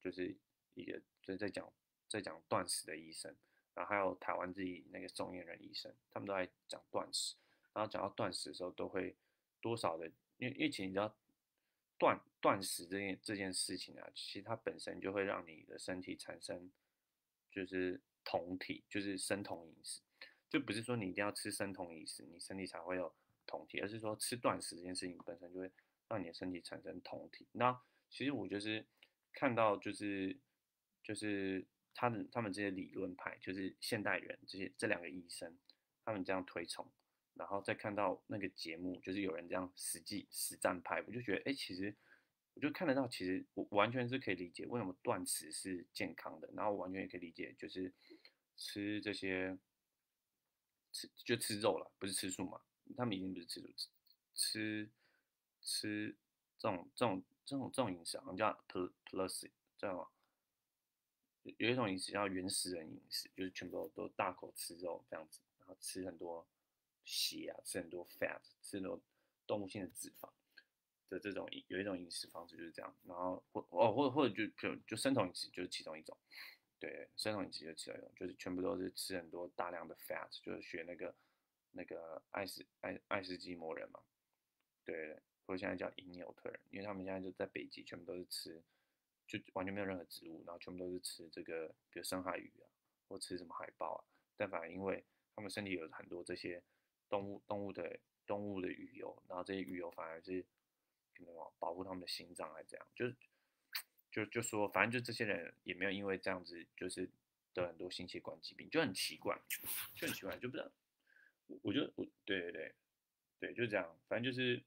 [0.00, 0.34] 就是
[0.72, 1.70] 一个就是在讲
[2.08, 3.36] 在讲断食的医生，
[3.74, 7.36] 然后还有台湾自己那个宋燕人医生，他们都在讲断食。
[7.74, 9.14] 然后讲到断食的时候，都会
[9.60, 10.06] 多少的，
[10.38, 11.14] 因为因为其实你知道
[11.98, 16.70] 断断食这件这件事情啊，其实它本身就会让你的身体产生
[17.50, 20.00] 就是酮体，就是生酮饮食，
[20.50, 23.14] 就不是说你一定要吃生酮饮食，你身体才会有
[23.46, 25.70] 酮体，而是说吃断食这件事情本身就会
[26.08, 27.46] 让你的身体产生酮体。
[27.52, 28.84] 那其实我就是
[29.32, 30.36] 看到就是
[31.02, 35.56] 就是他的他们这些理论派，就是现代人这些这两个医生，
[36.04, 36.90] 他们这样推崇。
[37.34, 41.96] 然后再看到那个节目，就是有人这样实际实战拍，我就觉得，哎，其实
[42.54, 47.92] 我就看得到，其实我完全是可以理解为什么断食是健康的，然后完全也可以理解，就是
[48.56, 49.58] 吃这些
[50.92, 52.60] 吃就吃肉了，不是吃素嘛？
[52.96, 53.90] 他们已经不是吃素，
[54.34, 54.90] 吃
[55.62, 56.16] 吃
[56.58, 60.10] 这种这种这种这种饮食，好像叫 plus 这样，
[61.42, 66.46] 有一种饮食叫原始人饮食，就是全部都大口吃肉这样子，然后吃很多。
[67.04, 69.02] 血啊，吃很多 fat，吃很多
[69.44, 70.30] 动物性的脂肪
[71.12, 76.16] 的这种有一种饮食方式就是这样，然后或哦或者或者就就就生酮饮食就是其中一种，
[76.78, 81.14] 对，生酮饮食就其中一种，就是全部都是吃很多大量的 fat，就是学那个
[81.72, 84.00] 那个爱斯爱爱斯基摩人嘛，
[84.84, 88.62] 对，或者现在叫因纽特人，因为他们现在就在北极，全部都是吃，
[89.26, 92.66] 就完全没有任何植物，然后全部都是吃这个，比如深海鱼啊，
[93.06, 94.00] 或吃什么海豹啊，
[94.36, 95.04] 但反而因为
[95.36, 96.62] 他们身体有很多这些。
[97.12, 100.42] 动物动物的动物的鱼油，然后这些鱼油反而是
[101.16, 103.10] 可能保护他们的心脏，还这样，就
[104.10, 107.08] 就就说，反正就这些人也没有因为这样子就是
[107.54, 109.40] 得很多心血管疾病，就很奇怪，
[109.94, 110.70] 就很奇怪，就不知道，
[111.46, 112.74] 我我就我对对对
[113.40, 114.62] 对，就这样，反正就是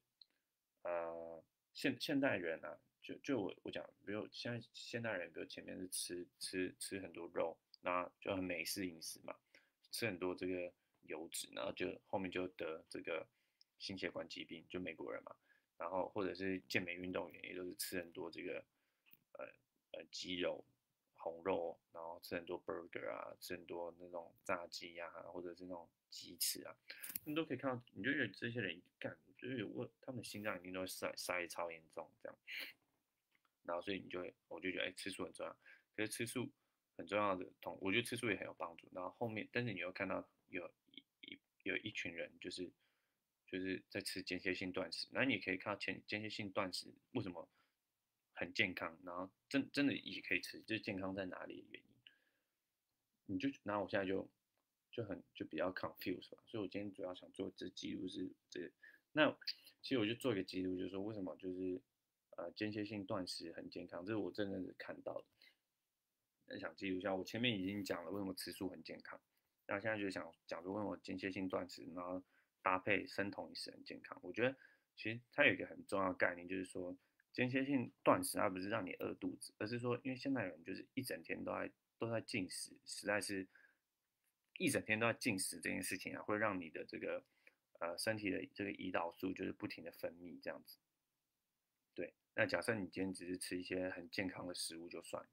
[0.84, 9.36] 呃现现代人啊，就就我我讲，比如现在现代人，比如前面是吃吃吃很多肉，那就很美式饮食嘛，
[9.92, 10.74] 吃很多这个。
[11.08, 13.28] 油脂，然后就后面就得这个
[13.78, 15.36] 心血管疾病，就美国人嘛，
[15.78, 18.64] 然后或者是健美运动员，也都是吃很多这个
[19.34, 19.46] 呃
[19.92, 20.64] 呃鸡肉、
[21.16, 26.76] 红肉，然后吃很多 burger 啊，吃很多那种炸鸡啊，或者是那种鸡翅啊，
[27.24, 32.38] 你都可以看到，你就觉得这些人干，就是有问他们的心脏一定都会塞塞超严重这样，
[33.64, 35.58] 然后所以你就会，我就觉得哎，吃素很重要，
[35.96, 36.50] 可是吃素
[36.98, 41.40] 很重要的同，我觉得吃素也很有帮助，然后后面，但是你又看到有一一。
[41.66, 42.72] 有一群人就是
[43.58, 47.48] 就是在吃间歇性断食，那你可以看到间间歇性断食为什么
[48.34, 51.90] 很健康，然后真真的也可以吃，就是健康在哪里的原因，
[53.28, 54.28] 你就然后我现在就
[54.92, 58.70] 就很就比较 confused 吧，所以我今天主要想做这记录是这，
[59.14, 59.34] 那
[59.82, 61.82] 其实我就做一个记录，就是说为什么就是
[62.32, 65.24] 呃间歇性断食很健康，这是我真正是看到
[66.48, 67.16] 的，想记录一下。
[67.16, 69.18] 我前面已经讲了为什么吃素很健康。
[69.68, 72.22] 那现在就想讲说，问我间歇性断食，然后
[72.66, 74.20] 搭配生酮饮食很健康。
[74.24, 74.58] 我觉得
[74.96, 76.98] 其实它有一个很重要的概念，就是说
[77.32, 83.48] 间歇性断食它不是让你饿肚子，而是说，因为现代人就是一整天都在都在进食，实在是，
[84.58, 87.24] 一整天都在进食这件事情啊，会让你的这个
[87.78, 90.80] 呃身体的这个胰岛素就是不停的分泌这样子。
[91.94, 95.30] 对，那假设你今天只是吃一些很健康的食物就算了，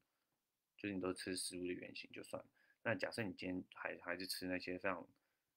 [0.77, 2.49] 就是你都吃食物的原型就算了。
[2.83, 5.09] 那假设你今天还还是吃那些非常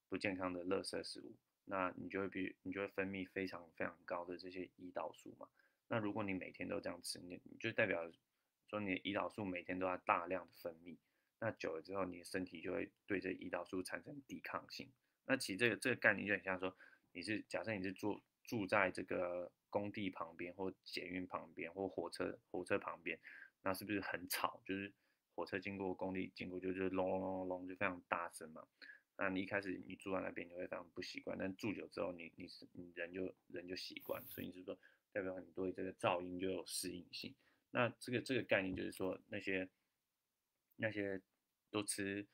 [0.07, 5.47] 不健康的垃圾食物，那你就会比你就会分泌非常非常高的这些胰岛素嘛。
[5.87, 8.11] 那如果你每天都这样吃，你就代表
[8.69, 10.97] 说你的胰岛素每天都要大量的分泌，
[11.39, 14.89] 那久了之后，你的身体就会对这胰岛素产生抵抗性。
[15.25, 16.75] 那其实这个这个概念就很像说，
[17.11, 23.19] 你是假设你是住住在这个工地旁边，或捷运旁边，或火车火车旁边，
[23.63, 24.61] 那是不是很吵？
[24.65, 24.93] 就是。
[25.37, 28.65] 火车经过工地经过就就隆隆隆隆就非常大声嘛，
[29.17, 34.77] 那你一开始你住在那边你会非常不习惯，但住久之后你你是你人就人就习惯，所以你是说
[35.11, 37.33] 代表很多这个噪音就有适应性。
[37.71, 39.69] 那这个这个概念就是说那些
[40.75, 41.21] 那些
[41.71, 42.25] 都吃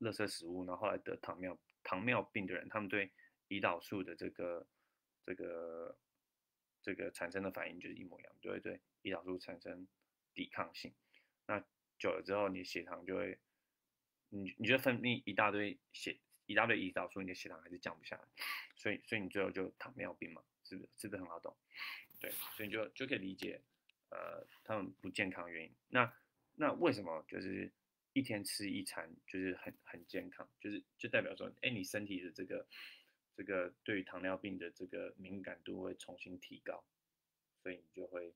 [0.00, 3.10] 垃圾食物，然后后来得糖尿糖尿病的人，他们对
[3.48, 4.66] 胰岛素的这个
[5.24, 5.98] 这个
[6.82, 9.86] 这个产生的反应就是一模一样，就会对胰岛素产生
[10.32, 10.92] 抵抗性。
[11.46, 11.58] 那
[11.98, 13.38] 久了之后，你血糖就会，
[14.34, 18.28] 你你就分泌一大堆血，一大堆胰岛素，你的血糖还是降不下来，
[18.76, 20.42] 所以所以你最后就糖尿病嘛。
[20.66, 21.54] 是不是是不是很好懂？
[22.18, 23.60] 对，所以你就就可以理解，
[24.08, 25.70] 呃，他们不健康原因。
[25.88, 26.10] 那
[26.54, 27.70] 那为什么就是
[28.14, 30.48] 一天吃一餐就是很很健康？
[30.58, 32.66] 就是就代表说，哎，你身体的这个
[33.36, 36.82] 这个对于糖尿病的这个敏感度会重新提高，
[37.62, 38.32] 所以你就会，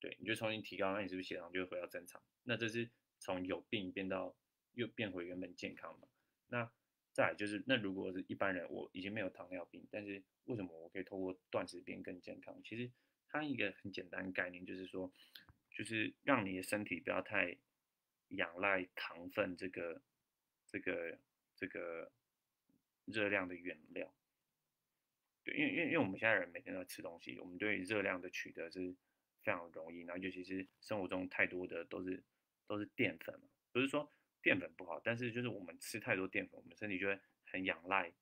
[0.00, 2.22] 对，你就重新提高，那你是不是血糖就会回到正常？
[2.42, 2.88] 那这是
[3.20, 4.34] 从有病变到
[4.74, 6.08] 又变回原本健康嘛？
[6.48, 6.70] 那
[7.12, 12.60] 再就是，那如果是一般人，我已经没有糖尿病，但是为什么我可以透过断食变更健康？
[12.64, 12.90] 其实
[13.28, 15.12] 它一个很简单概念就是说，
[15.70, 17.56] 就是让你的身体不要太
[18.28, 20.02] 仰赖糖分这个
[20.66, 21.18] 这个
[21.54, 22.10] 这个
[23.04, 24.12] 热量的原料。
[25.44, 28.92] 对，因为因为因为我们现在人每天都在吃东西，我们对热量的取得是
[29.42, 32.22] 非常容易，然后尤其是生活中太多的都是
[32.66, 34.10] 都是淀粉嘛，不是说。
[34.44, 38.12] 淀粉不好，但是就是我们吃太多淀粉，我们身体就会很仰赖，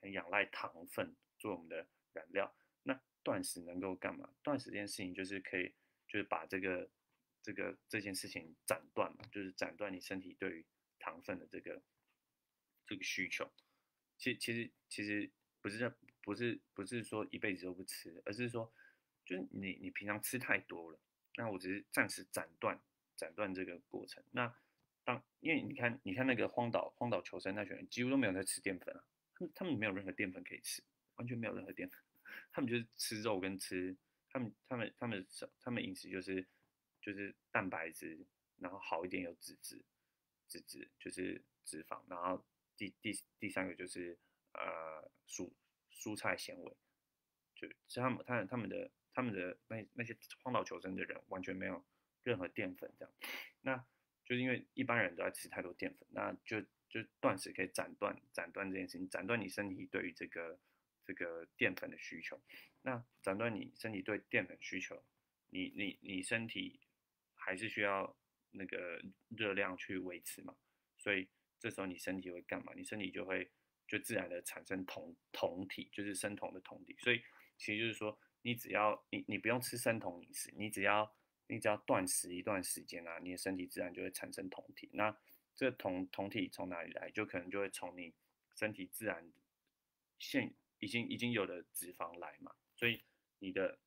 [0.00, 2.56] 很仰赖糖分做我们的燃料。
[2.84, 4.32] 那断食能够干嘛？
[4.42, 5.74] 断食这件事情就是可以，
[6.06, 6.88] 就是把这个
[7.42, 10.66] 这个这件事情斩断嘛，就是斩断你身体对于
[11.00, 11.82] 糖分的这个
[12.86, 13.52] 这个需求。
[14.16, 15.28] 其其实其实
[15.60, 18.72] 不是不是不是说一辈子都不吃，而是说
[19.26, 21.00] 就是你你平常吃太多了，
[21.34, 22.80] 那我只是暂时斩断
[23.16, 24.22] 斩断这个过程。
[24.30, 24.54] 那
[25.04, 30.82] 当因为你看，你看那个荒岛荒岛求生那群人，几乎都没有在吃淀粉啊，他们他们没有任何淀粉可以吃，
[31.16, 32.00] 完全没有任何淀粉，
[32.50, 33.94] 他们就是吃肉跟吃，
[34.30, 35.26] 他们他们他们
[35.60, 36.46] 他们饮食就是
[37.02, 38.18] 就是蛋白质，
[38.58, 39.84] 然后好一点有脂质，
[40.48, 42.42] 脂质就是脂肪，然后
[42.74, 44.18] 第第第三个就是
[44.52, 45.52] 呃蔬
[45.92, 46.76] 蔬菜纤维，
[47.54, 51.84] 就是他们他他们的他们的那那些荒岛求生的人完全没有
[52.22, 53.14] 任何淀粉这样，
[53.60, 53.84] 那。
[54.24, 60.58] 就是因为一般人都在吃太多淀粉，那就就断食可以斩断斩断这件事情，斩断你身体对于这个
[61.04, 62.40] 这个淀粉的需求。
[62.82, 65.04] 那斩断你身体对淀粉需求，
[65.50, 66.80] 你你你身体
[67.34, 68.16] 还是需要
[68.50, 70.56] 那个热量去维持嘛？
[70.96, 72.72] 所以这时候你身体会干嘛？
[72.74, 73.50] 你身体就会
[73.86, 76.96] 就自然的产生酮酮体，就是生酮的酮体。
[77.00, 77.22] 所以
[77.56, 81.10] 其实就是说，你只要你你不用吃生酮饮食，你只要
[81.46, 84.88] 你只要断食一段时间啊，你的身体自然就会产生酮体。
[84.92, 85.16] 那
[85.54, 87.10] 这酮酮体从哪里来？
[87.10, 88.12] 就可能就会从你
[88.56, 89.32] 身体自然
[90.18, 92.54] 现已经已经有的脂肪来嘛。
[92.74, 93.02] 所以
[93.38, 93.78] 你的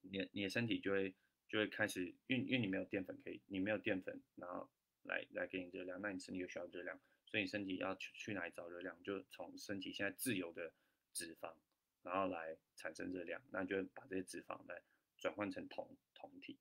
[0.00, 1.14] 你你的身体就会
[1.48, 4.68] 就会开始，因为因为你没有淀粉可以，你没有淀粉，然后
[5.04, 9.02] 来来给你热量，那你身体就需要热量，所以你身体要去去哪里找热量？
[9.02, 10.72] 就从身体现在自由的
[11.12, 11.54] 脂肪，
[12.02, 14.82] 然后来产生热量，那就把这些脂肪来
[15.16, 16.58] 转换成酮酮体。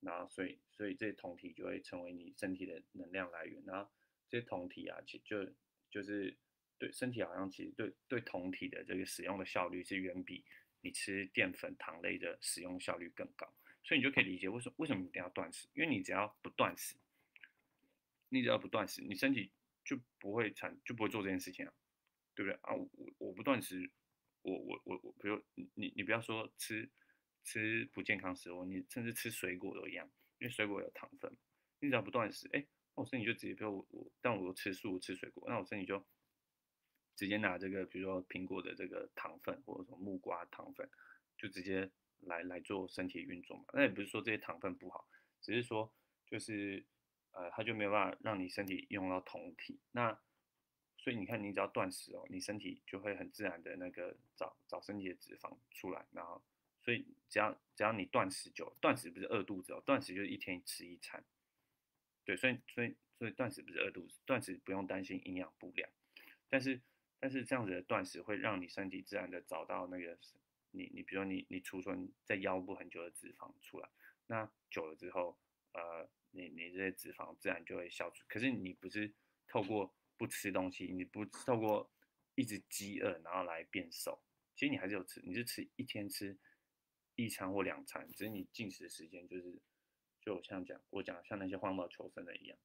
[0.00, 3.64] 然后，所以，所以这些酮体就会成为你身体的能量来源。
[3.64, 3.90] 然后，
[4.28, 5.44] 这些酮体啊，其就
[5.90, 6.36] 就是
[6.78, 10.44] 对身体好像其实对对酮体的这个使用的效率是远比
[10.82, 13.52] 你吃淀粉糖类的使用效率更高。
[13.82, 16.94] 所以你就可以理解为什么为什么一定要断食，因为你只要不断食，
[18.28, 19.50] 你只要不断食，你身体
[19.82, 21.72] 就不会产就不会做这件事情啊，
[22.34, 22.74] 对不对啊？
[22.74, 23.90] 我我不断食，
[24.42, 25.42] 我我我我，比如
[25.74, 26.88] 你你不要说吃。
[27.46, 31.32] 吃不健康食物，你甚至吃水果都一样，因为水果有糖分。
[31.78, 36.04] 你只要不断食，哎，我身体就直接，比如我我，但我吃素吃水果，那我身体就
[37.14, 40.90] 直接拿这个，比如说苹果的这个糖分，或者说木瓜糖分，
[41.38, 43.64] 就直接来来做身体运作嘛。
[43.74, 45.08] 那也不是说这些糖分不好，
[45.40, 45.94] 只是说
[46.26, 46.84] 就是
[47.30, 49.78] 呃，它就没有办法让你身体用到酮体。
[49.92, 50.18] 那
[50.98, 56.42] 所以你看，你只要断食哦，你身体就会很自然的那个找找身体的脂肪出来，然后。
[56.86, 61.24] 所以只要只要你断食久，断食不是饿肚子哦，断食就是一天吃一餐。
[62.24, 65.90] 对，所以所以所以断食不是饿肚子，断食不用担心营养不良。
[66.48, 66.80] 但是
[67.18, 70.16] 但是这样子的断食会让你身体自然的找到那个
[70.70, 73.88] 你你比如说你你储存在腰部很久的脂肪出来，
[74.28, 75.36] 那久了之后，
[75.72, 78.24] 呃，你你这些脂肪自然就会消除。
[78.28, 79.12] 可是你不是
[79.48, 81.90] 透过不吃东西，你不透过
[82.36, 84.22] 一直饥饿然后来变瘦，
[84.54, 86.38] 其实你还是有吃，你是吃一天吃。
[87.16, 89.58] 一餐或两餐，只是你进食的时间就是，
[90.20, 92.58] 就像讲我讲像那些荒岛求生的一样，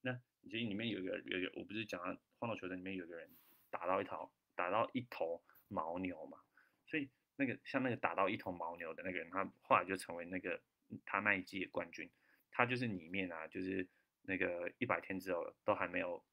[0.00, 0.12] 那
[0.44, 2.00] 其实里面有一个有一个，我不是讲
[2.38, 3.28] 荒岛求生里面有个人
[3.70, 6.38] 打到一头打到一头牦牛嘛，
[6.86, 10.60] 所以那个像那个打到一头牦牛的那个人，他后来就成为那个
[11.04, 12.08] 他那一季的冠军，
[12.52, 13.86] 他就是里面啊，就是
[14.22, 16.24] 那个一百天之后都还没有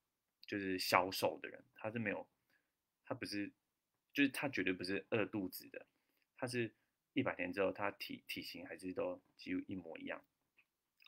[0.46, 2.28] 就是消瘦的人，他是没有，
[3.04, 3.52] 他不是，
[4.14, 5.86] 就是他绝对不是饿肚子的，
[6.38, 6.72] 他是。
[7.16, 10.22] 一百天之后，他体体型还是都几乎一模一样，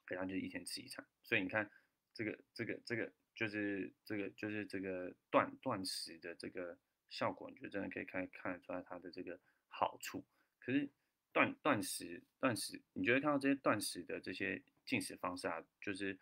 [0.06, 1.06] 可能就是一天吃一餐。
[1.22, 1.70] 所以你看，
[2.14, 6.78] 这个这个这个就是这个就是这个断断食的这个
[7.10, 9.38] 效果，你就真的可以看看得出来它的这个
[9.68, 10.26] 好处。
[10.60, 10.90] 可是
[11.34, 16.18] 断断食断食，你觉得看到这些断食的这些进食方式啊，就是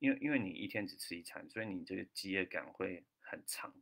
[0.00, 3.74] 因为因为你一天只吃一餐，所以你这个饥饿感会很长，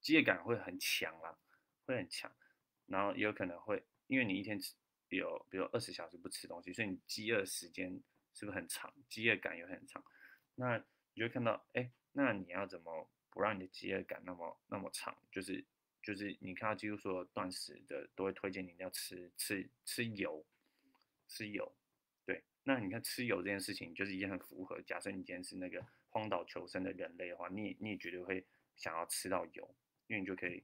[0.00, 1.36] 饥饿感会很强啦，
[1.84, 2.32] 会很强。
[2.86, 4.74] 然后也有可能会，因为你一天吃
[5.16, 8.02] 有比如二十小时不吃东西，所以你饥饿时间
[8.32, 8.92] 是不是很长？
[9.08, 10.04] 饥饿感也很长。
[10.54, 10.76] 那
[11.12, 15.16] 你就会看到，哎，那你要怎么不让你的饥饿感那么那么长？
[15.30, 15.64] 就是
[16.02, 20.44] 就是你看到几乎所有断食的都会推荐你要吃吃吃油，
[21.26, 21.74] 吃油。
[22.24, 24.80] 对，那你看吃油这件事情，就是一件很符合。
[24.82, 28.44] 假设你今天是那个荒岛求生的人类的话，你你也绝对会
[28.76, 29.74] 想要吃到油，
[30.06, 30.62] 因为你就可以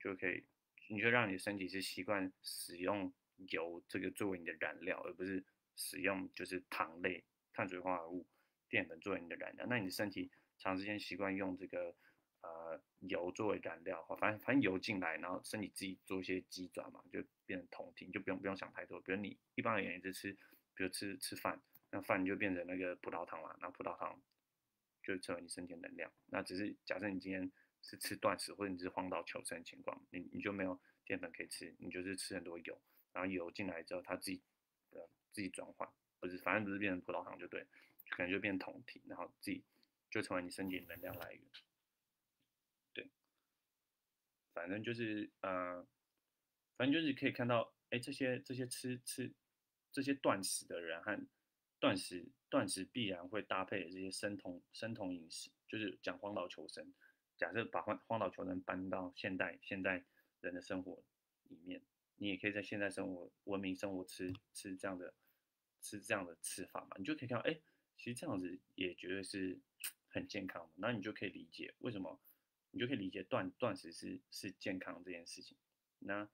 [0.00, 0.44] 就可以。
[0.90, 3.12] 你就让你的身体是习惯使用
[3.50, 5.44] 油这个作为你的燃料，而不是
[5.76, 8.26] 使用就是糖类、碳水化合物、
[8.68, 9.66] 淀粉作为你的燃料。
[9.68, 11.94] 那你的身体长时间习惯用这个
[12.42, 19.00] 呃油作为燃料的话，反正反正油进来，然后身体自己做一些机转嘛，就变成酮体，就不用不用想太多。
[19.00, 20.32] 比如你一般而言是吃，
[20.74, 21.60] 比如吃吃饭，
[21.90, 24.20] 那饭就变成那个葡萄糖嘛，那葡萄糖
[25.02, 26.12] 就成为你身体的能量。
[26.26, 27.50] 那只是假设你今天。
[27.80, 32.76] 是吃断食或者你是荒岛求生的情况，你你就没有淀粉可以吃，你就是吃很多油，
[33.18, 34.40] 然后油进来之后，它自己
[34.90, 37.66] 呃自己转换，不是反正不是变成葡萄糖就对，
[38.10, 39.64] 可能就变酮体，然后自己
[40.08, 41.42] 就成为你身体能量来源。
[42.94, 43.10] 对，
[44.54, 45.84] 反正就是呃，
[46.76, 49.34] 反正就是可以看到，哎，这些这些吃吃
[49.90, 51.20] 这些断食的人和
[51.80, 56.94] 断食断食必然会搭配的这些生酮生酮饮食，就是讲荒岛求生。
[57.36, 60.04] 假设把荒荒岛求生搬到现代现代
[60.40, 61.02] 人的生活
[61.48, 61.82] 里面，
[62.18, 65.14] 你也可以在现代生活文明生活吃吃这样的
[65.80, 66.96] 吃这样的吃法嘛？
[66.98, 67.58] 你就可以看到，哎，
[67.96, 69.58] 其实这样子也绝对是
[70.08, 70.70] 很健康的。
[70.76, 72.20] 那你就可以理解为什么，
[72.70, 75.56] 你就可以理解断断食是是健康这件事情。
[76.00, 76.28] 那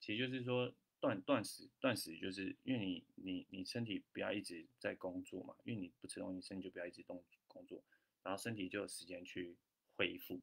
[0.00, 7.84] 其实就是说断断食断食就是因为你你你身体不要一直在工作嘛，因为你不吃东西，身体就不要一直动工作，
[8.22, 9.56] 然后身体就有时间去。
[9.96, 10.40] 恢复，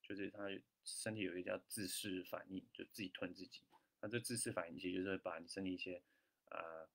[0.00, 0.44] 就是他
[0.84, 3.60] 身体有一个叫自噬反应，就自己吞自己。
[4.04, 6.02] 那这自噬反应其实就是把你身体一些
[6.50, 6.86] 呃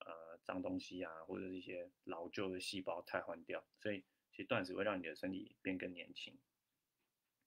[0.00, 3.64] 呃脏东西啊，或者是一些老旧的细胞替换掉。
[3.80, 6.36] 所以其实断食会让你的身体变更年轻。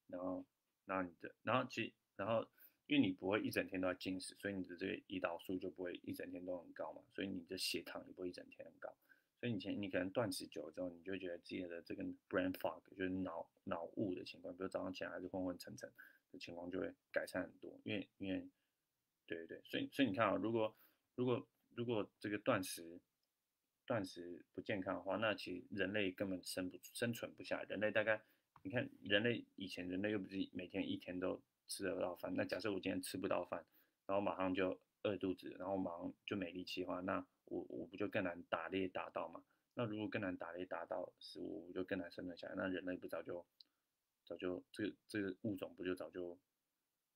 [0.06, 0.46] 然后，
[0.86, 2.48] 然后你的，然后其，然后
[2.86, 8.90] 因为你不会一整天都在进食，所以你的这个胰岛素就不会一整天都很高嘛，所以你的血糖也不会一整天很高。
[9.40, 15.92] 所以以前你可能断食久了之后，你就觉得自己的这个 brain fog 就是脑脑雾的情况，比如早上起来还是昏昏沉沉
[16.30, 17.78] 的情况就会改善很多。
[17.84, 18.48] 因为因为
[19.34, 20.74] 对对对，所以所以你看啊，如果
[21.14, 23.00] 如果如果这个断食
[23.86, 27.64] 断食不健康的话，那其实人类根本生不生存不下来。
[27.64, 28.22] 人类大概
[28.62, 33.64] 你看人类以前人类又不是每天一天都吃得到饭，那假设我今天吃不到饭，
[34.06, 39.42] 然后马上就饿肚子，然后马上就没力气的话，那我我不就更难打猎打到嘛？
[39.74, 42.54] 那如果更难打猎打到食物，我就更难生存下来。
[42.54, 43.44] 那人类不早就
[44.24, 46.38] 早就这个这个物种不就早就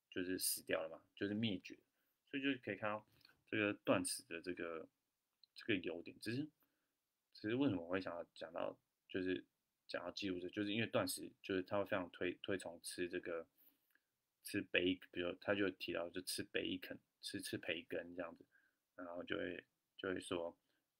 [0.09, 1.01] 就是死掉了嘛？
[1.15, 1.77] 就是灭绝。
[2.29, 3.05] 所以就可以看到
[3.47, 4.87] 这个断食的这个
[5.55, 6.17] 这个优点。
[6.19, 6.47] 只是
[7.33, 9.45] 只是为什么我会想要讲到就是
[9.87, 13.47] 讲到记录这，就是因为断食就是他会非常推推崇吃这个
[14.43, 18.45] 吃培，比如他就提到就吃培根，吃吃培根这样子，
[18.95, 19.63] 然后就会。
[19.99, 20.55] 就会说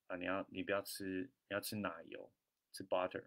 [0.08, 2.34] 啊，你要你不要吃，你要吃奶油，
[2.74, 3.26] 吃 butter，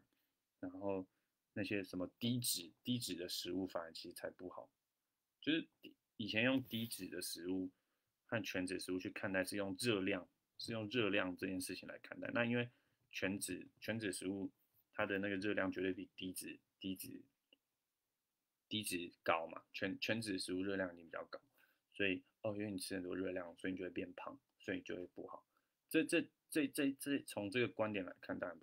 [0.58, 1.06] 然后
[1.52, 4.68] 那些什么低脂低脂的食物反而其实才不好。
[5.40, 5.68] 就是
[6.16, 7.70] 以前用低脂的食物
[8.30, 12.30] 和全脂食物去看待，是用热量，是用热量这件事情来看待。
[12.32, 12.70] 那因为
[13.10, 14.52] 全脂全脂食物
[14.94, 17.24] 它的那个热量绝对比低脂低脂
[18.68, 21.40] 低脂高嘛，全全脂食物热量已经比较高，
[21.92, 25.44] 所以哦，因为你吃很多热量，所以你就会变胖，所以你就会不好。
[25.88, 28.60] 这这这这这从这个观点来看，当然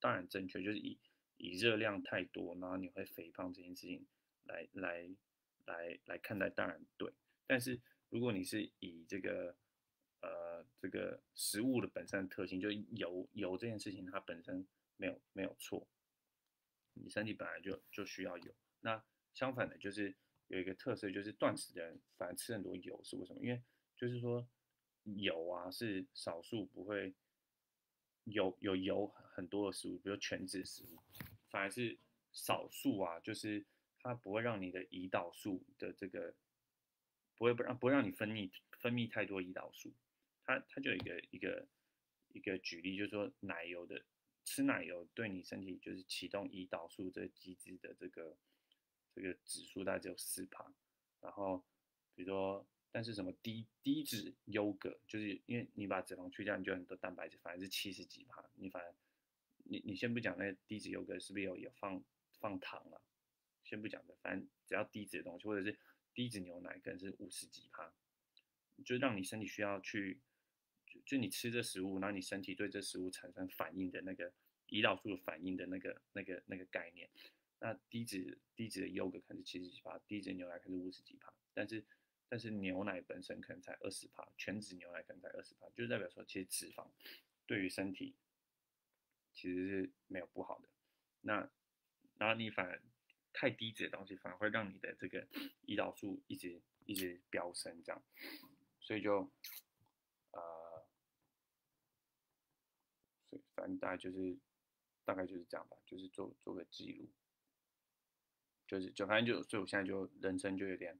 [0.00, 0.98] 当然正确，就是以
[1.36, 4.06] 以热量太多，然后你会肥胖这件事情
[4.44, 5.10] 来来
[5.66, 7.12] 来来看待，当然对。
[7.46, 7.78] 但是
[8.14, 9.56] 如果你是以这个
[10.20, 14.64] 呃这个食物的本身的特性，就油油这件事情，它本身
[14.96, 15.84] 没有没有错，
[16.92, 18.54] 你身体本来就就需要油。
[18.82, 20.14] 那相反的，就是
[20.46, 23.40] 有一个特色，就是断食的人反而吃很多油，是为什么？
[23.42, 23.60] 因为
[23.96, 24.46] 就是说。
[25.18, 27.12] 油啊，是少数不会
[28.24, 30.96] 有有油很多的食物，比如全脂食物，
[31.50, 31.98] 反而是
[32.32, 33.62] 少数啊，就是
[33.98, 36.34] 它不会让你的胰岛素的这个
[37.36, 39.92] 不会不让不会让你分泌分泌太多胰岛素。
[40.44, 41.66] 它它就有一个一个
[42.28, 44.04] 一个举例，就是说奶油的
[44.44, 48.36] 吃奶油对你身体就是启动胰岛素这个机制的这个
[49.14, 50.72] 这个指数大概只有四帕，
[51.20, 51.64] 然后
[52.14, 52.66] 比如说。
[52.96, 58.94] 但是什么低低脂优格，就是因为你把脂肪去掉，你就很多蛋白质，反而是七十几帕，你反而
[59.64, 62.00] 你你先不讲那低脂优格是不是有有放
[62.38, 63.02] 放糖啊？
[63.64, 65.76] 先不讲的，反正只要低脂的东西，或者是
[66.14, 67.92] 低脂牛奶，可能是五十几帕，
[68.84, 70.20] 就让你身体需要去，
[70.86, 74.32] 就就你吃这食物，然后你身体对这食物产生反应的那个
[74.68, 77.10] 胰岛素反应的那个那个那个概念。
[77.60, 81.84] 那低脂低脂的优格可能是七十几帕，低脂牛奶可能是五十几帕，但是
[82.28, 86.86] 但是牛奶本身可能才二十帕，全脂牛奶可能才二十帕，就代表说其实脂肪
[87.46, 88.14] 对于身体
[89.32, 90.68] 其实是没有不好的。
[91.22, 91.50] 那
[92.18, 92.82] 然后你反而
[93.34, 95.26] 太低脂的东西反而会让你的这个
[95.66, 98.02] 胰岛素一直一直飙升，这样，
[98.80, 99.30] 所以就
[100.30, 100.86] 呃，
[103.28, 104.38] 所以反正大概就是
[105.04, 107.10] 大概就是这样吧，就是做做个记录。
[108.66, 110.98] 就是就反正就，所以我现在就人生就有点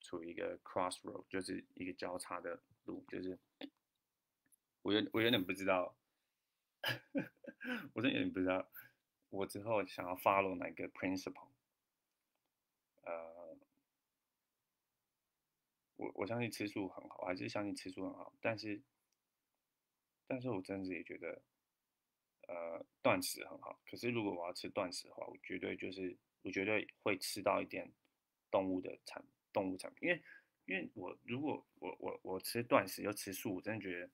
[0.00, 3.38] 处于一个 crossroad，就是一个交叉的路，就是
[4.82, 5.96] 我有我有点不知道，
[7.94, 8.70] 我真有点不知道
[9.30, 11.47] 我之后想要 follow 哪个 principle。
[13.02, 13.56] 呃，
[15.96, 18.80] 我我相信吃素很好，我还是相信吃素很好，但是
[20.26, 21.42] 但是我真的也觉得，
[22.48, 23.80] 呃，断食很好。
[23.86, 26.16] 可是如果我要吃断食的话，我绝对就是。
[26.42, 27.92] 我绝对会吃到一点
[28.48, 29.22] 动物的产
[29.52, 30.22] 动物产品，因为
[30.66, 34.08] 因为我如果我我我吃断食又吃素，我真的觉得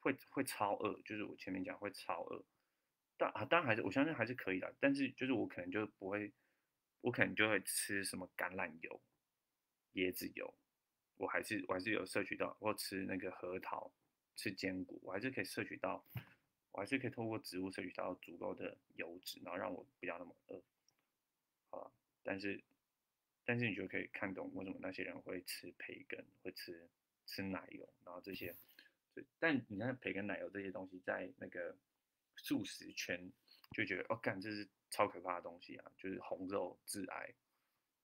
[0.00, 2.42] 会会超饿，就是我前面讲会超饿，
[3.18, 6.32] 但啊当然还是我相信还是可以的，但是就是我可能就不会，
[7.00, 9.00] 我可能就会吃什么橄榄油、
[9.94, 10.52] 椰子油，
[11.16, 13.92] 我还是我还是有摄取到，或吃那个核桃、
[14.36, 16.04] 吃坚果，我还是可以摄取到，
[16.72, 20.62] 我还是可以透过植物摄取到足够的油脂，然后让我不要那么饿。
[21.70, 21.90] 啊，
[22.22, 22.62] 但是，
[23.44, 26.88] 但是你就可以看懂为什么那些人会吃培根，会吃
[27.26, 28.56] 吃奶油，然后这些，
[29.38, 31.76] 但你看培根、奶油这些东西在那个
[32.36, 33.30] 素食圈
[33.72, 37.34] 就觉得，哦，干这是超可怕的东西啊，就是红肉致癌，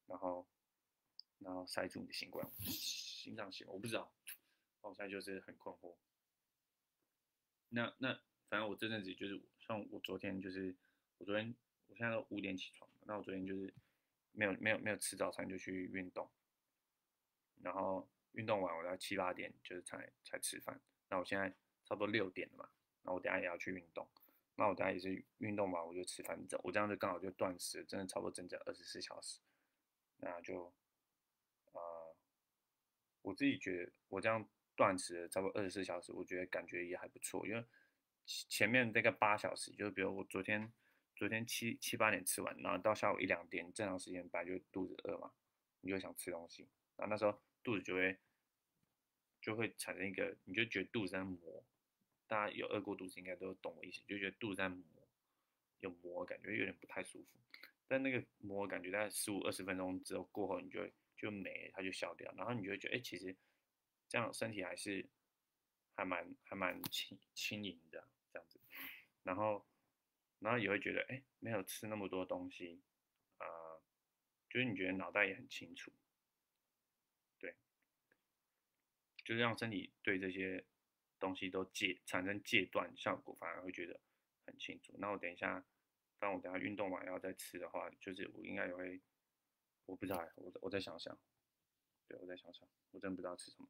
[0.06, 0.46] 然后，
[1.38, 4.12] 然后塞住你的心冠、心脏血，我不知道，
[4.80, 5.94] 我现在就是很困惑。
[7.68, 8.14] 那那
[8.48, 10.74] 反正我这阵子就是像我昨天就是
[11.18, 11.54] 我昨天。
[11.86, 13.72] 我现在都五点起床，那我昨天就是
[14.32, 16.28] 没有没有没有吃早餐就去运动，
[17.60, 20.80] 然后运动完我要七八点就是才才吃饭，
[21.10, 21.50] 那我现在
[21.84, 22.70] 差不多六点了嘛，
[23.02, 24.08] 那我等下也要去运动，
[24.56, 29.40] 那我等下也是运动完我就吃饭，我这样就刚好就断食，真的差不多整整二十四小时，
[30.18, 30.72] 那就
[31.72, 32.16] 呃
[33.22, 37.64] 我自己觉得我这样断食差不多二十四小时，我觉得感觉也还不错，因为
[38.26, 40.72] 前面那个八小时，就是比如我昨天。
[41.16, 45.32] 昨天七七八点吃完，然后到下午一两点正常时间本来就肚子饿嘛，
[45.80, 48.18] 你就想吃东西，然后那时候肚子就会
[49.40, 51.64] 就会产生一个，你就觉得肚子在磨，
[52.26, 54.82] 大家有饿过肚子应该都懂我意思，就觉得肚子在磨，
[55.80, 57.38] 有磨感觉有点不太舒服，
[57.86, 63.34] 但那个磨感觉在十五二十分钟之后过后，你就就没，它就消掉，然后你就会觉得，哎，其实
[64.08, 65.06] 这样身体还是
[65.94, 68.58] 还蛮还蛮轻轻盈的这样子，
[69.22, 69.64] 然后。
[70.40, 72.78] 然后也会觉得，哎，没有吃那么多东西，
[73.38, 73.46] 啊，
[74.50, 75.90] 就是你觉得脑袋也很清楚，
[77.38, 77.54] 对，
[79.24, 80.62] 就是让身体对这些
[81.24, 83.98] 东西都戒产生戒断效果，反而会觉得
[84.44, 84.94] 很清楚。
[84.98, 85.64] 那我等一下，
[86.18, 89.00] 当我等下运动完要再吃的话，就是我应该也会，
[89.86, 91.18] 我不知道，我我再想想，
[92.06, 93.68] 对我再想想，我真不知道吃什么。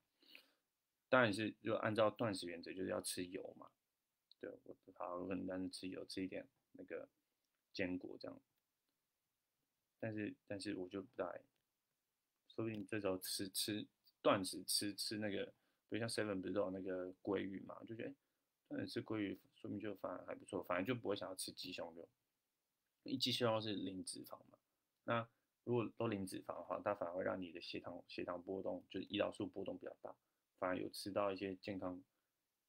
[1.09, 3.71] 当然是就按照断食原则，就是要吃油嘛，
[4.41, 6.49] 对我好，我可能单是吃油，吃一点。
[6.77, 7.09] 那个
[7.73, 8.43] 坚果这样，
[10.01, 11.41] 但是但是我就不太，
[12.49, 13.87] 说不定这时候吃吃
[14.21, 15.55] 断食吃吃那个，
[15.89, 18.15] 比如像 seven 不是都有那个鲑鱼嘛，就觉得
[18.69, 22.09] 断食吃鲑鱼，说明就反而还不错，反正就不会想要吃鸡胸肉，
[23.03, 24.59] 因为鸡胸肉是零脂肪嘛。
[25.05, 25.29] 那
[25.65, 30.15] 如果都零脂肪的话，它反而会让你的血糖血糖波动，就是胰岛素波动比较大，
[30.59, 32.03] 反而有吃到一些健康，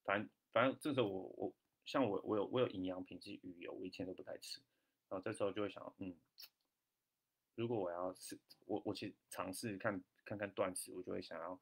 [0.03, 1.53] 反正反正这时候我我。
[1.85, 4.59] 像我，我有我有营养品是鱼油，我以前都不太吃，
[5.07, 6.15] 然后这时候就会想，嗯，
[7.53, 11.61] 如果我要吃，我我其实尝试看看看断食，我就会想要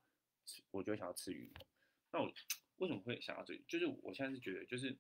[0.72, 1.52] 我就想要吃鱼。
[2.12, 2.32] 那我
[2.78, 3.58] 为什么会想要这？
[3.68, 4.96] 就是我现在是觉得，就是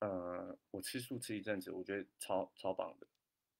[0.00, 3.06] 呃，我吃素吃一阵子，我觉得超超棒的。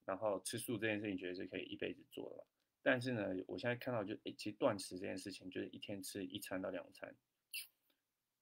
[0.04, 2.46] 然后吃素这件事情，觉得是可以一辈子做的。
[2.82, 7.14] 但是呢，我现在看到就，诶，其实断食这件事情，就是一天吃一餐到两餐。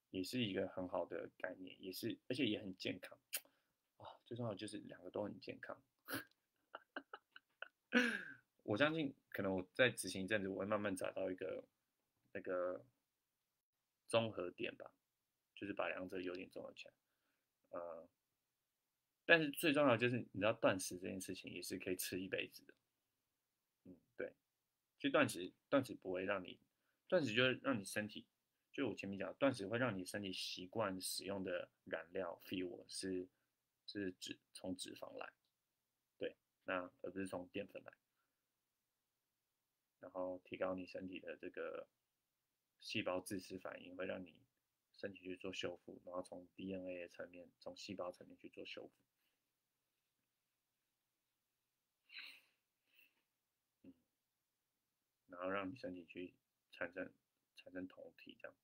[0.09, 3.17] 也是一个很好的概念，也是，而且也很健康
[3.97, 4.07] 啊！
[4.25, 5.77] 最重要就是两个都很健康。
[8.63, 11.65] 我相信，可能我在执行一阵子，我会慢慢找到一个
[12.37, 12.85] 那个
[14.07, 14.91] 综合点吧，
[15.55, 16.93] 就是把两者有点综合起来。
[17.69, 18.07] 呃，
[19.25, 22.73] 但是最重要就是你知道断食这件事情也是可以吃一辈子的。
[23.85, 24.31] 嗯，对，
[24.99, 26.59] 其实断食断食不会让你
[27.07, 28.27] 断食就是让你身体，
[28.71, 33.27] 就我前面讲断食会让你身体习惯使用的燃料 fuel 是
[33.87, 35.33] 是脂从脂肪来，
[36.19, 37.91] 对，那而不是从淀粉来。
[39.99, 41.87] 然后提高你身体的这个
[42.79, 44.35] 细胞自噬反应，会让你
[44.93, 48.93] 身体去做修复，然后从 DNA 的层面、从细胞层面去做修复，
[53.83, 53.93] 嗯，
[55.27, 56.33] 然后让你身体去
[56.71, 57.13] 产生
[57.55, 58.55] 产生酮体这样，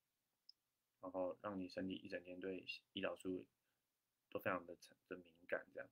[1.02, 3.46] 然后让你身体一整天对胰岛素
[4.30, 4.76] 都非常的
[5.08, 5.88] 的敏感这样，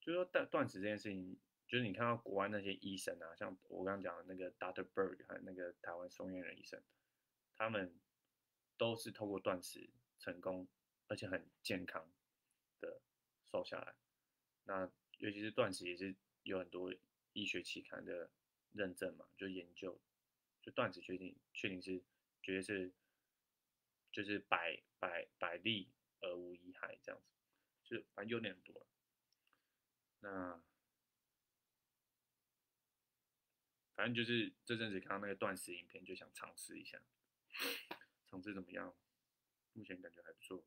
[0.00, 1.38] 就说断断食这件事情。
[1.68, 4.88] 就是你看到国外那些医生啊，像我刚刚讲的那个 Dr.
[4.94, 6.82] Berg 还有那个台湾松原人医生，
[7.58, 7.98] 他们
[8.76, 10.68] 都是透过断食成功，
[11.08, 12.08] 而且很健康
[12.80, 13.02] 的
[13.44, 13.96] 瘦下来。
[14.62, 16.94] 那尤其是断食也是有很多
[17.32, 18.30] 医学期刊的
[18.72, 20.00] 认证嘛，就研究，
[20.62, 22.02] 就断食确定确定是
[22.40, 22.94] 绝对是
[24.12, 25.90] 就是百百百利
[26.20, 27.34] 而无一害这样子，
[27.82, 28.86] 就反正优点很多。
[30.20, 30.62] 那。
[33.94, 37.02] 反正就是这阵子看到那个断食影片，就想尝试一下，
[38.26, 38.94] 尝试怎么样？
[39.72, 40.64] 目前感觉还不错，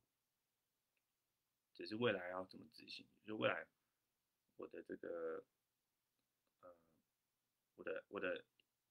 [1.73, 3.07] 只是未来要怎么执行？
[3.25, 3.67] 就未来
[4.57, 5.45] 我的这个，
[6.61, 6.77] 呃，
[7.75, 8.45] 我的我的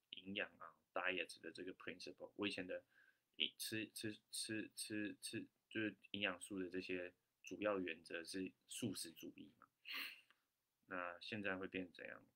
[0.09, 2.83] 营养啊，diet 的这个 principle，我以前的
[3.35, 7.13] 一吃吃吃吃吃，就是营养素的这些
[7.43, 9.67] 主要原则是素食主义嘛，
[10.85, 12.27] 那现在会变怎样？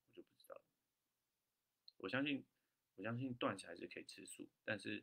[1.98, 2.46] 我相信，
[2.96, 5.02] 我相信断食还是可以吃素，但是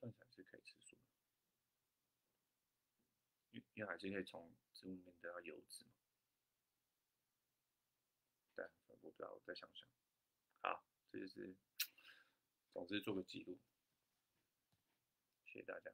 [0.00, 0.98] 断食还是可以吃素，
[3.74, 5.90] 因为还是可以从植物里面得到油脂嘛。
[8.54, 9.88] 但，我不知道，我再想想。
[10.62, 11.54] 好，这就是，
[12.72, 13.58] 总之做个记录，
[15.44, 15.90] 谢谢大家。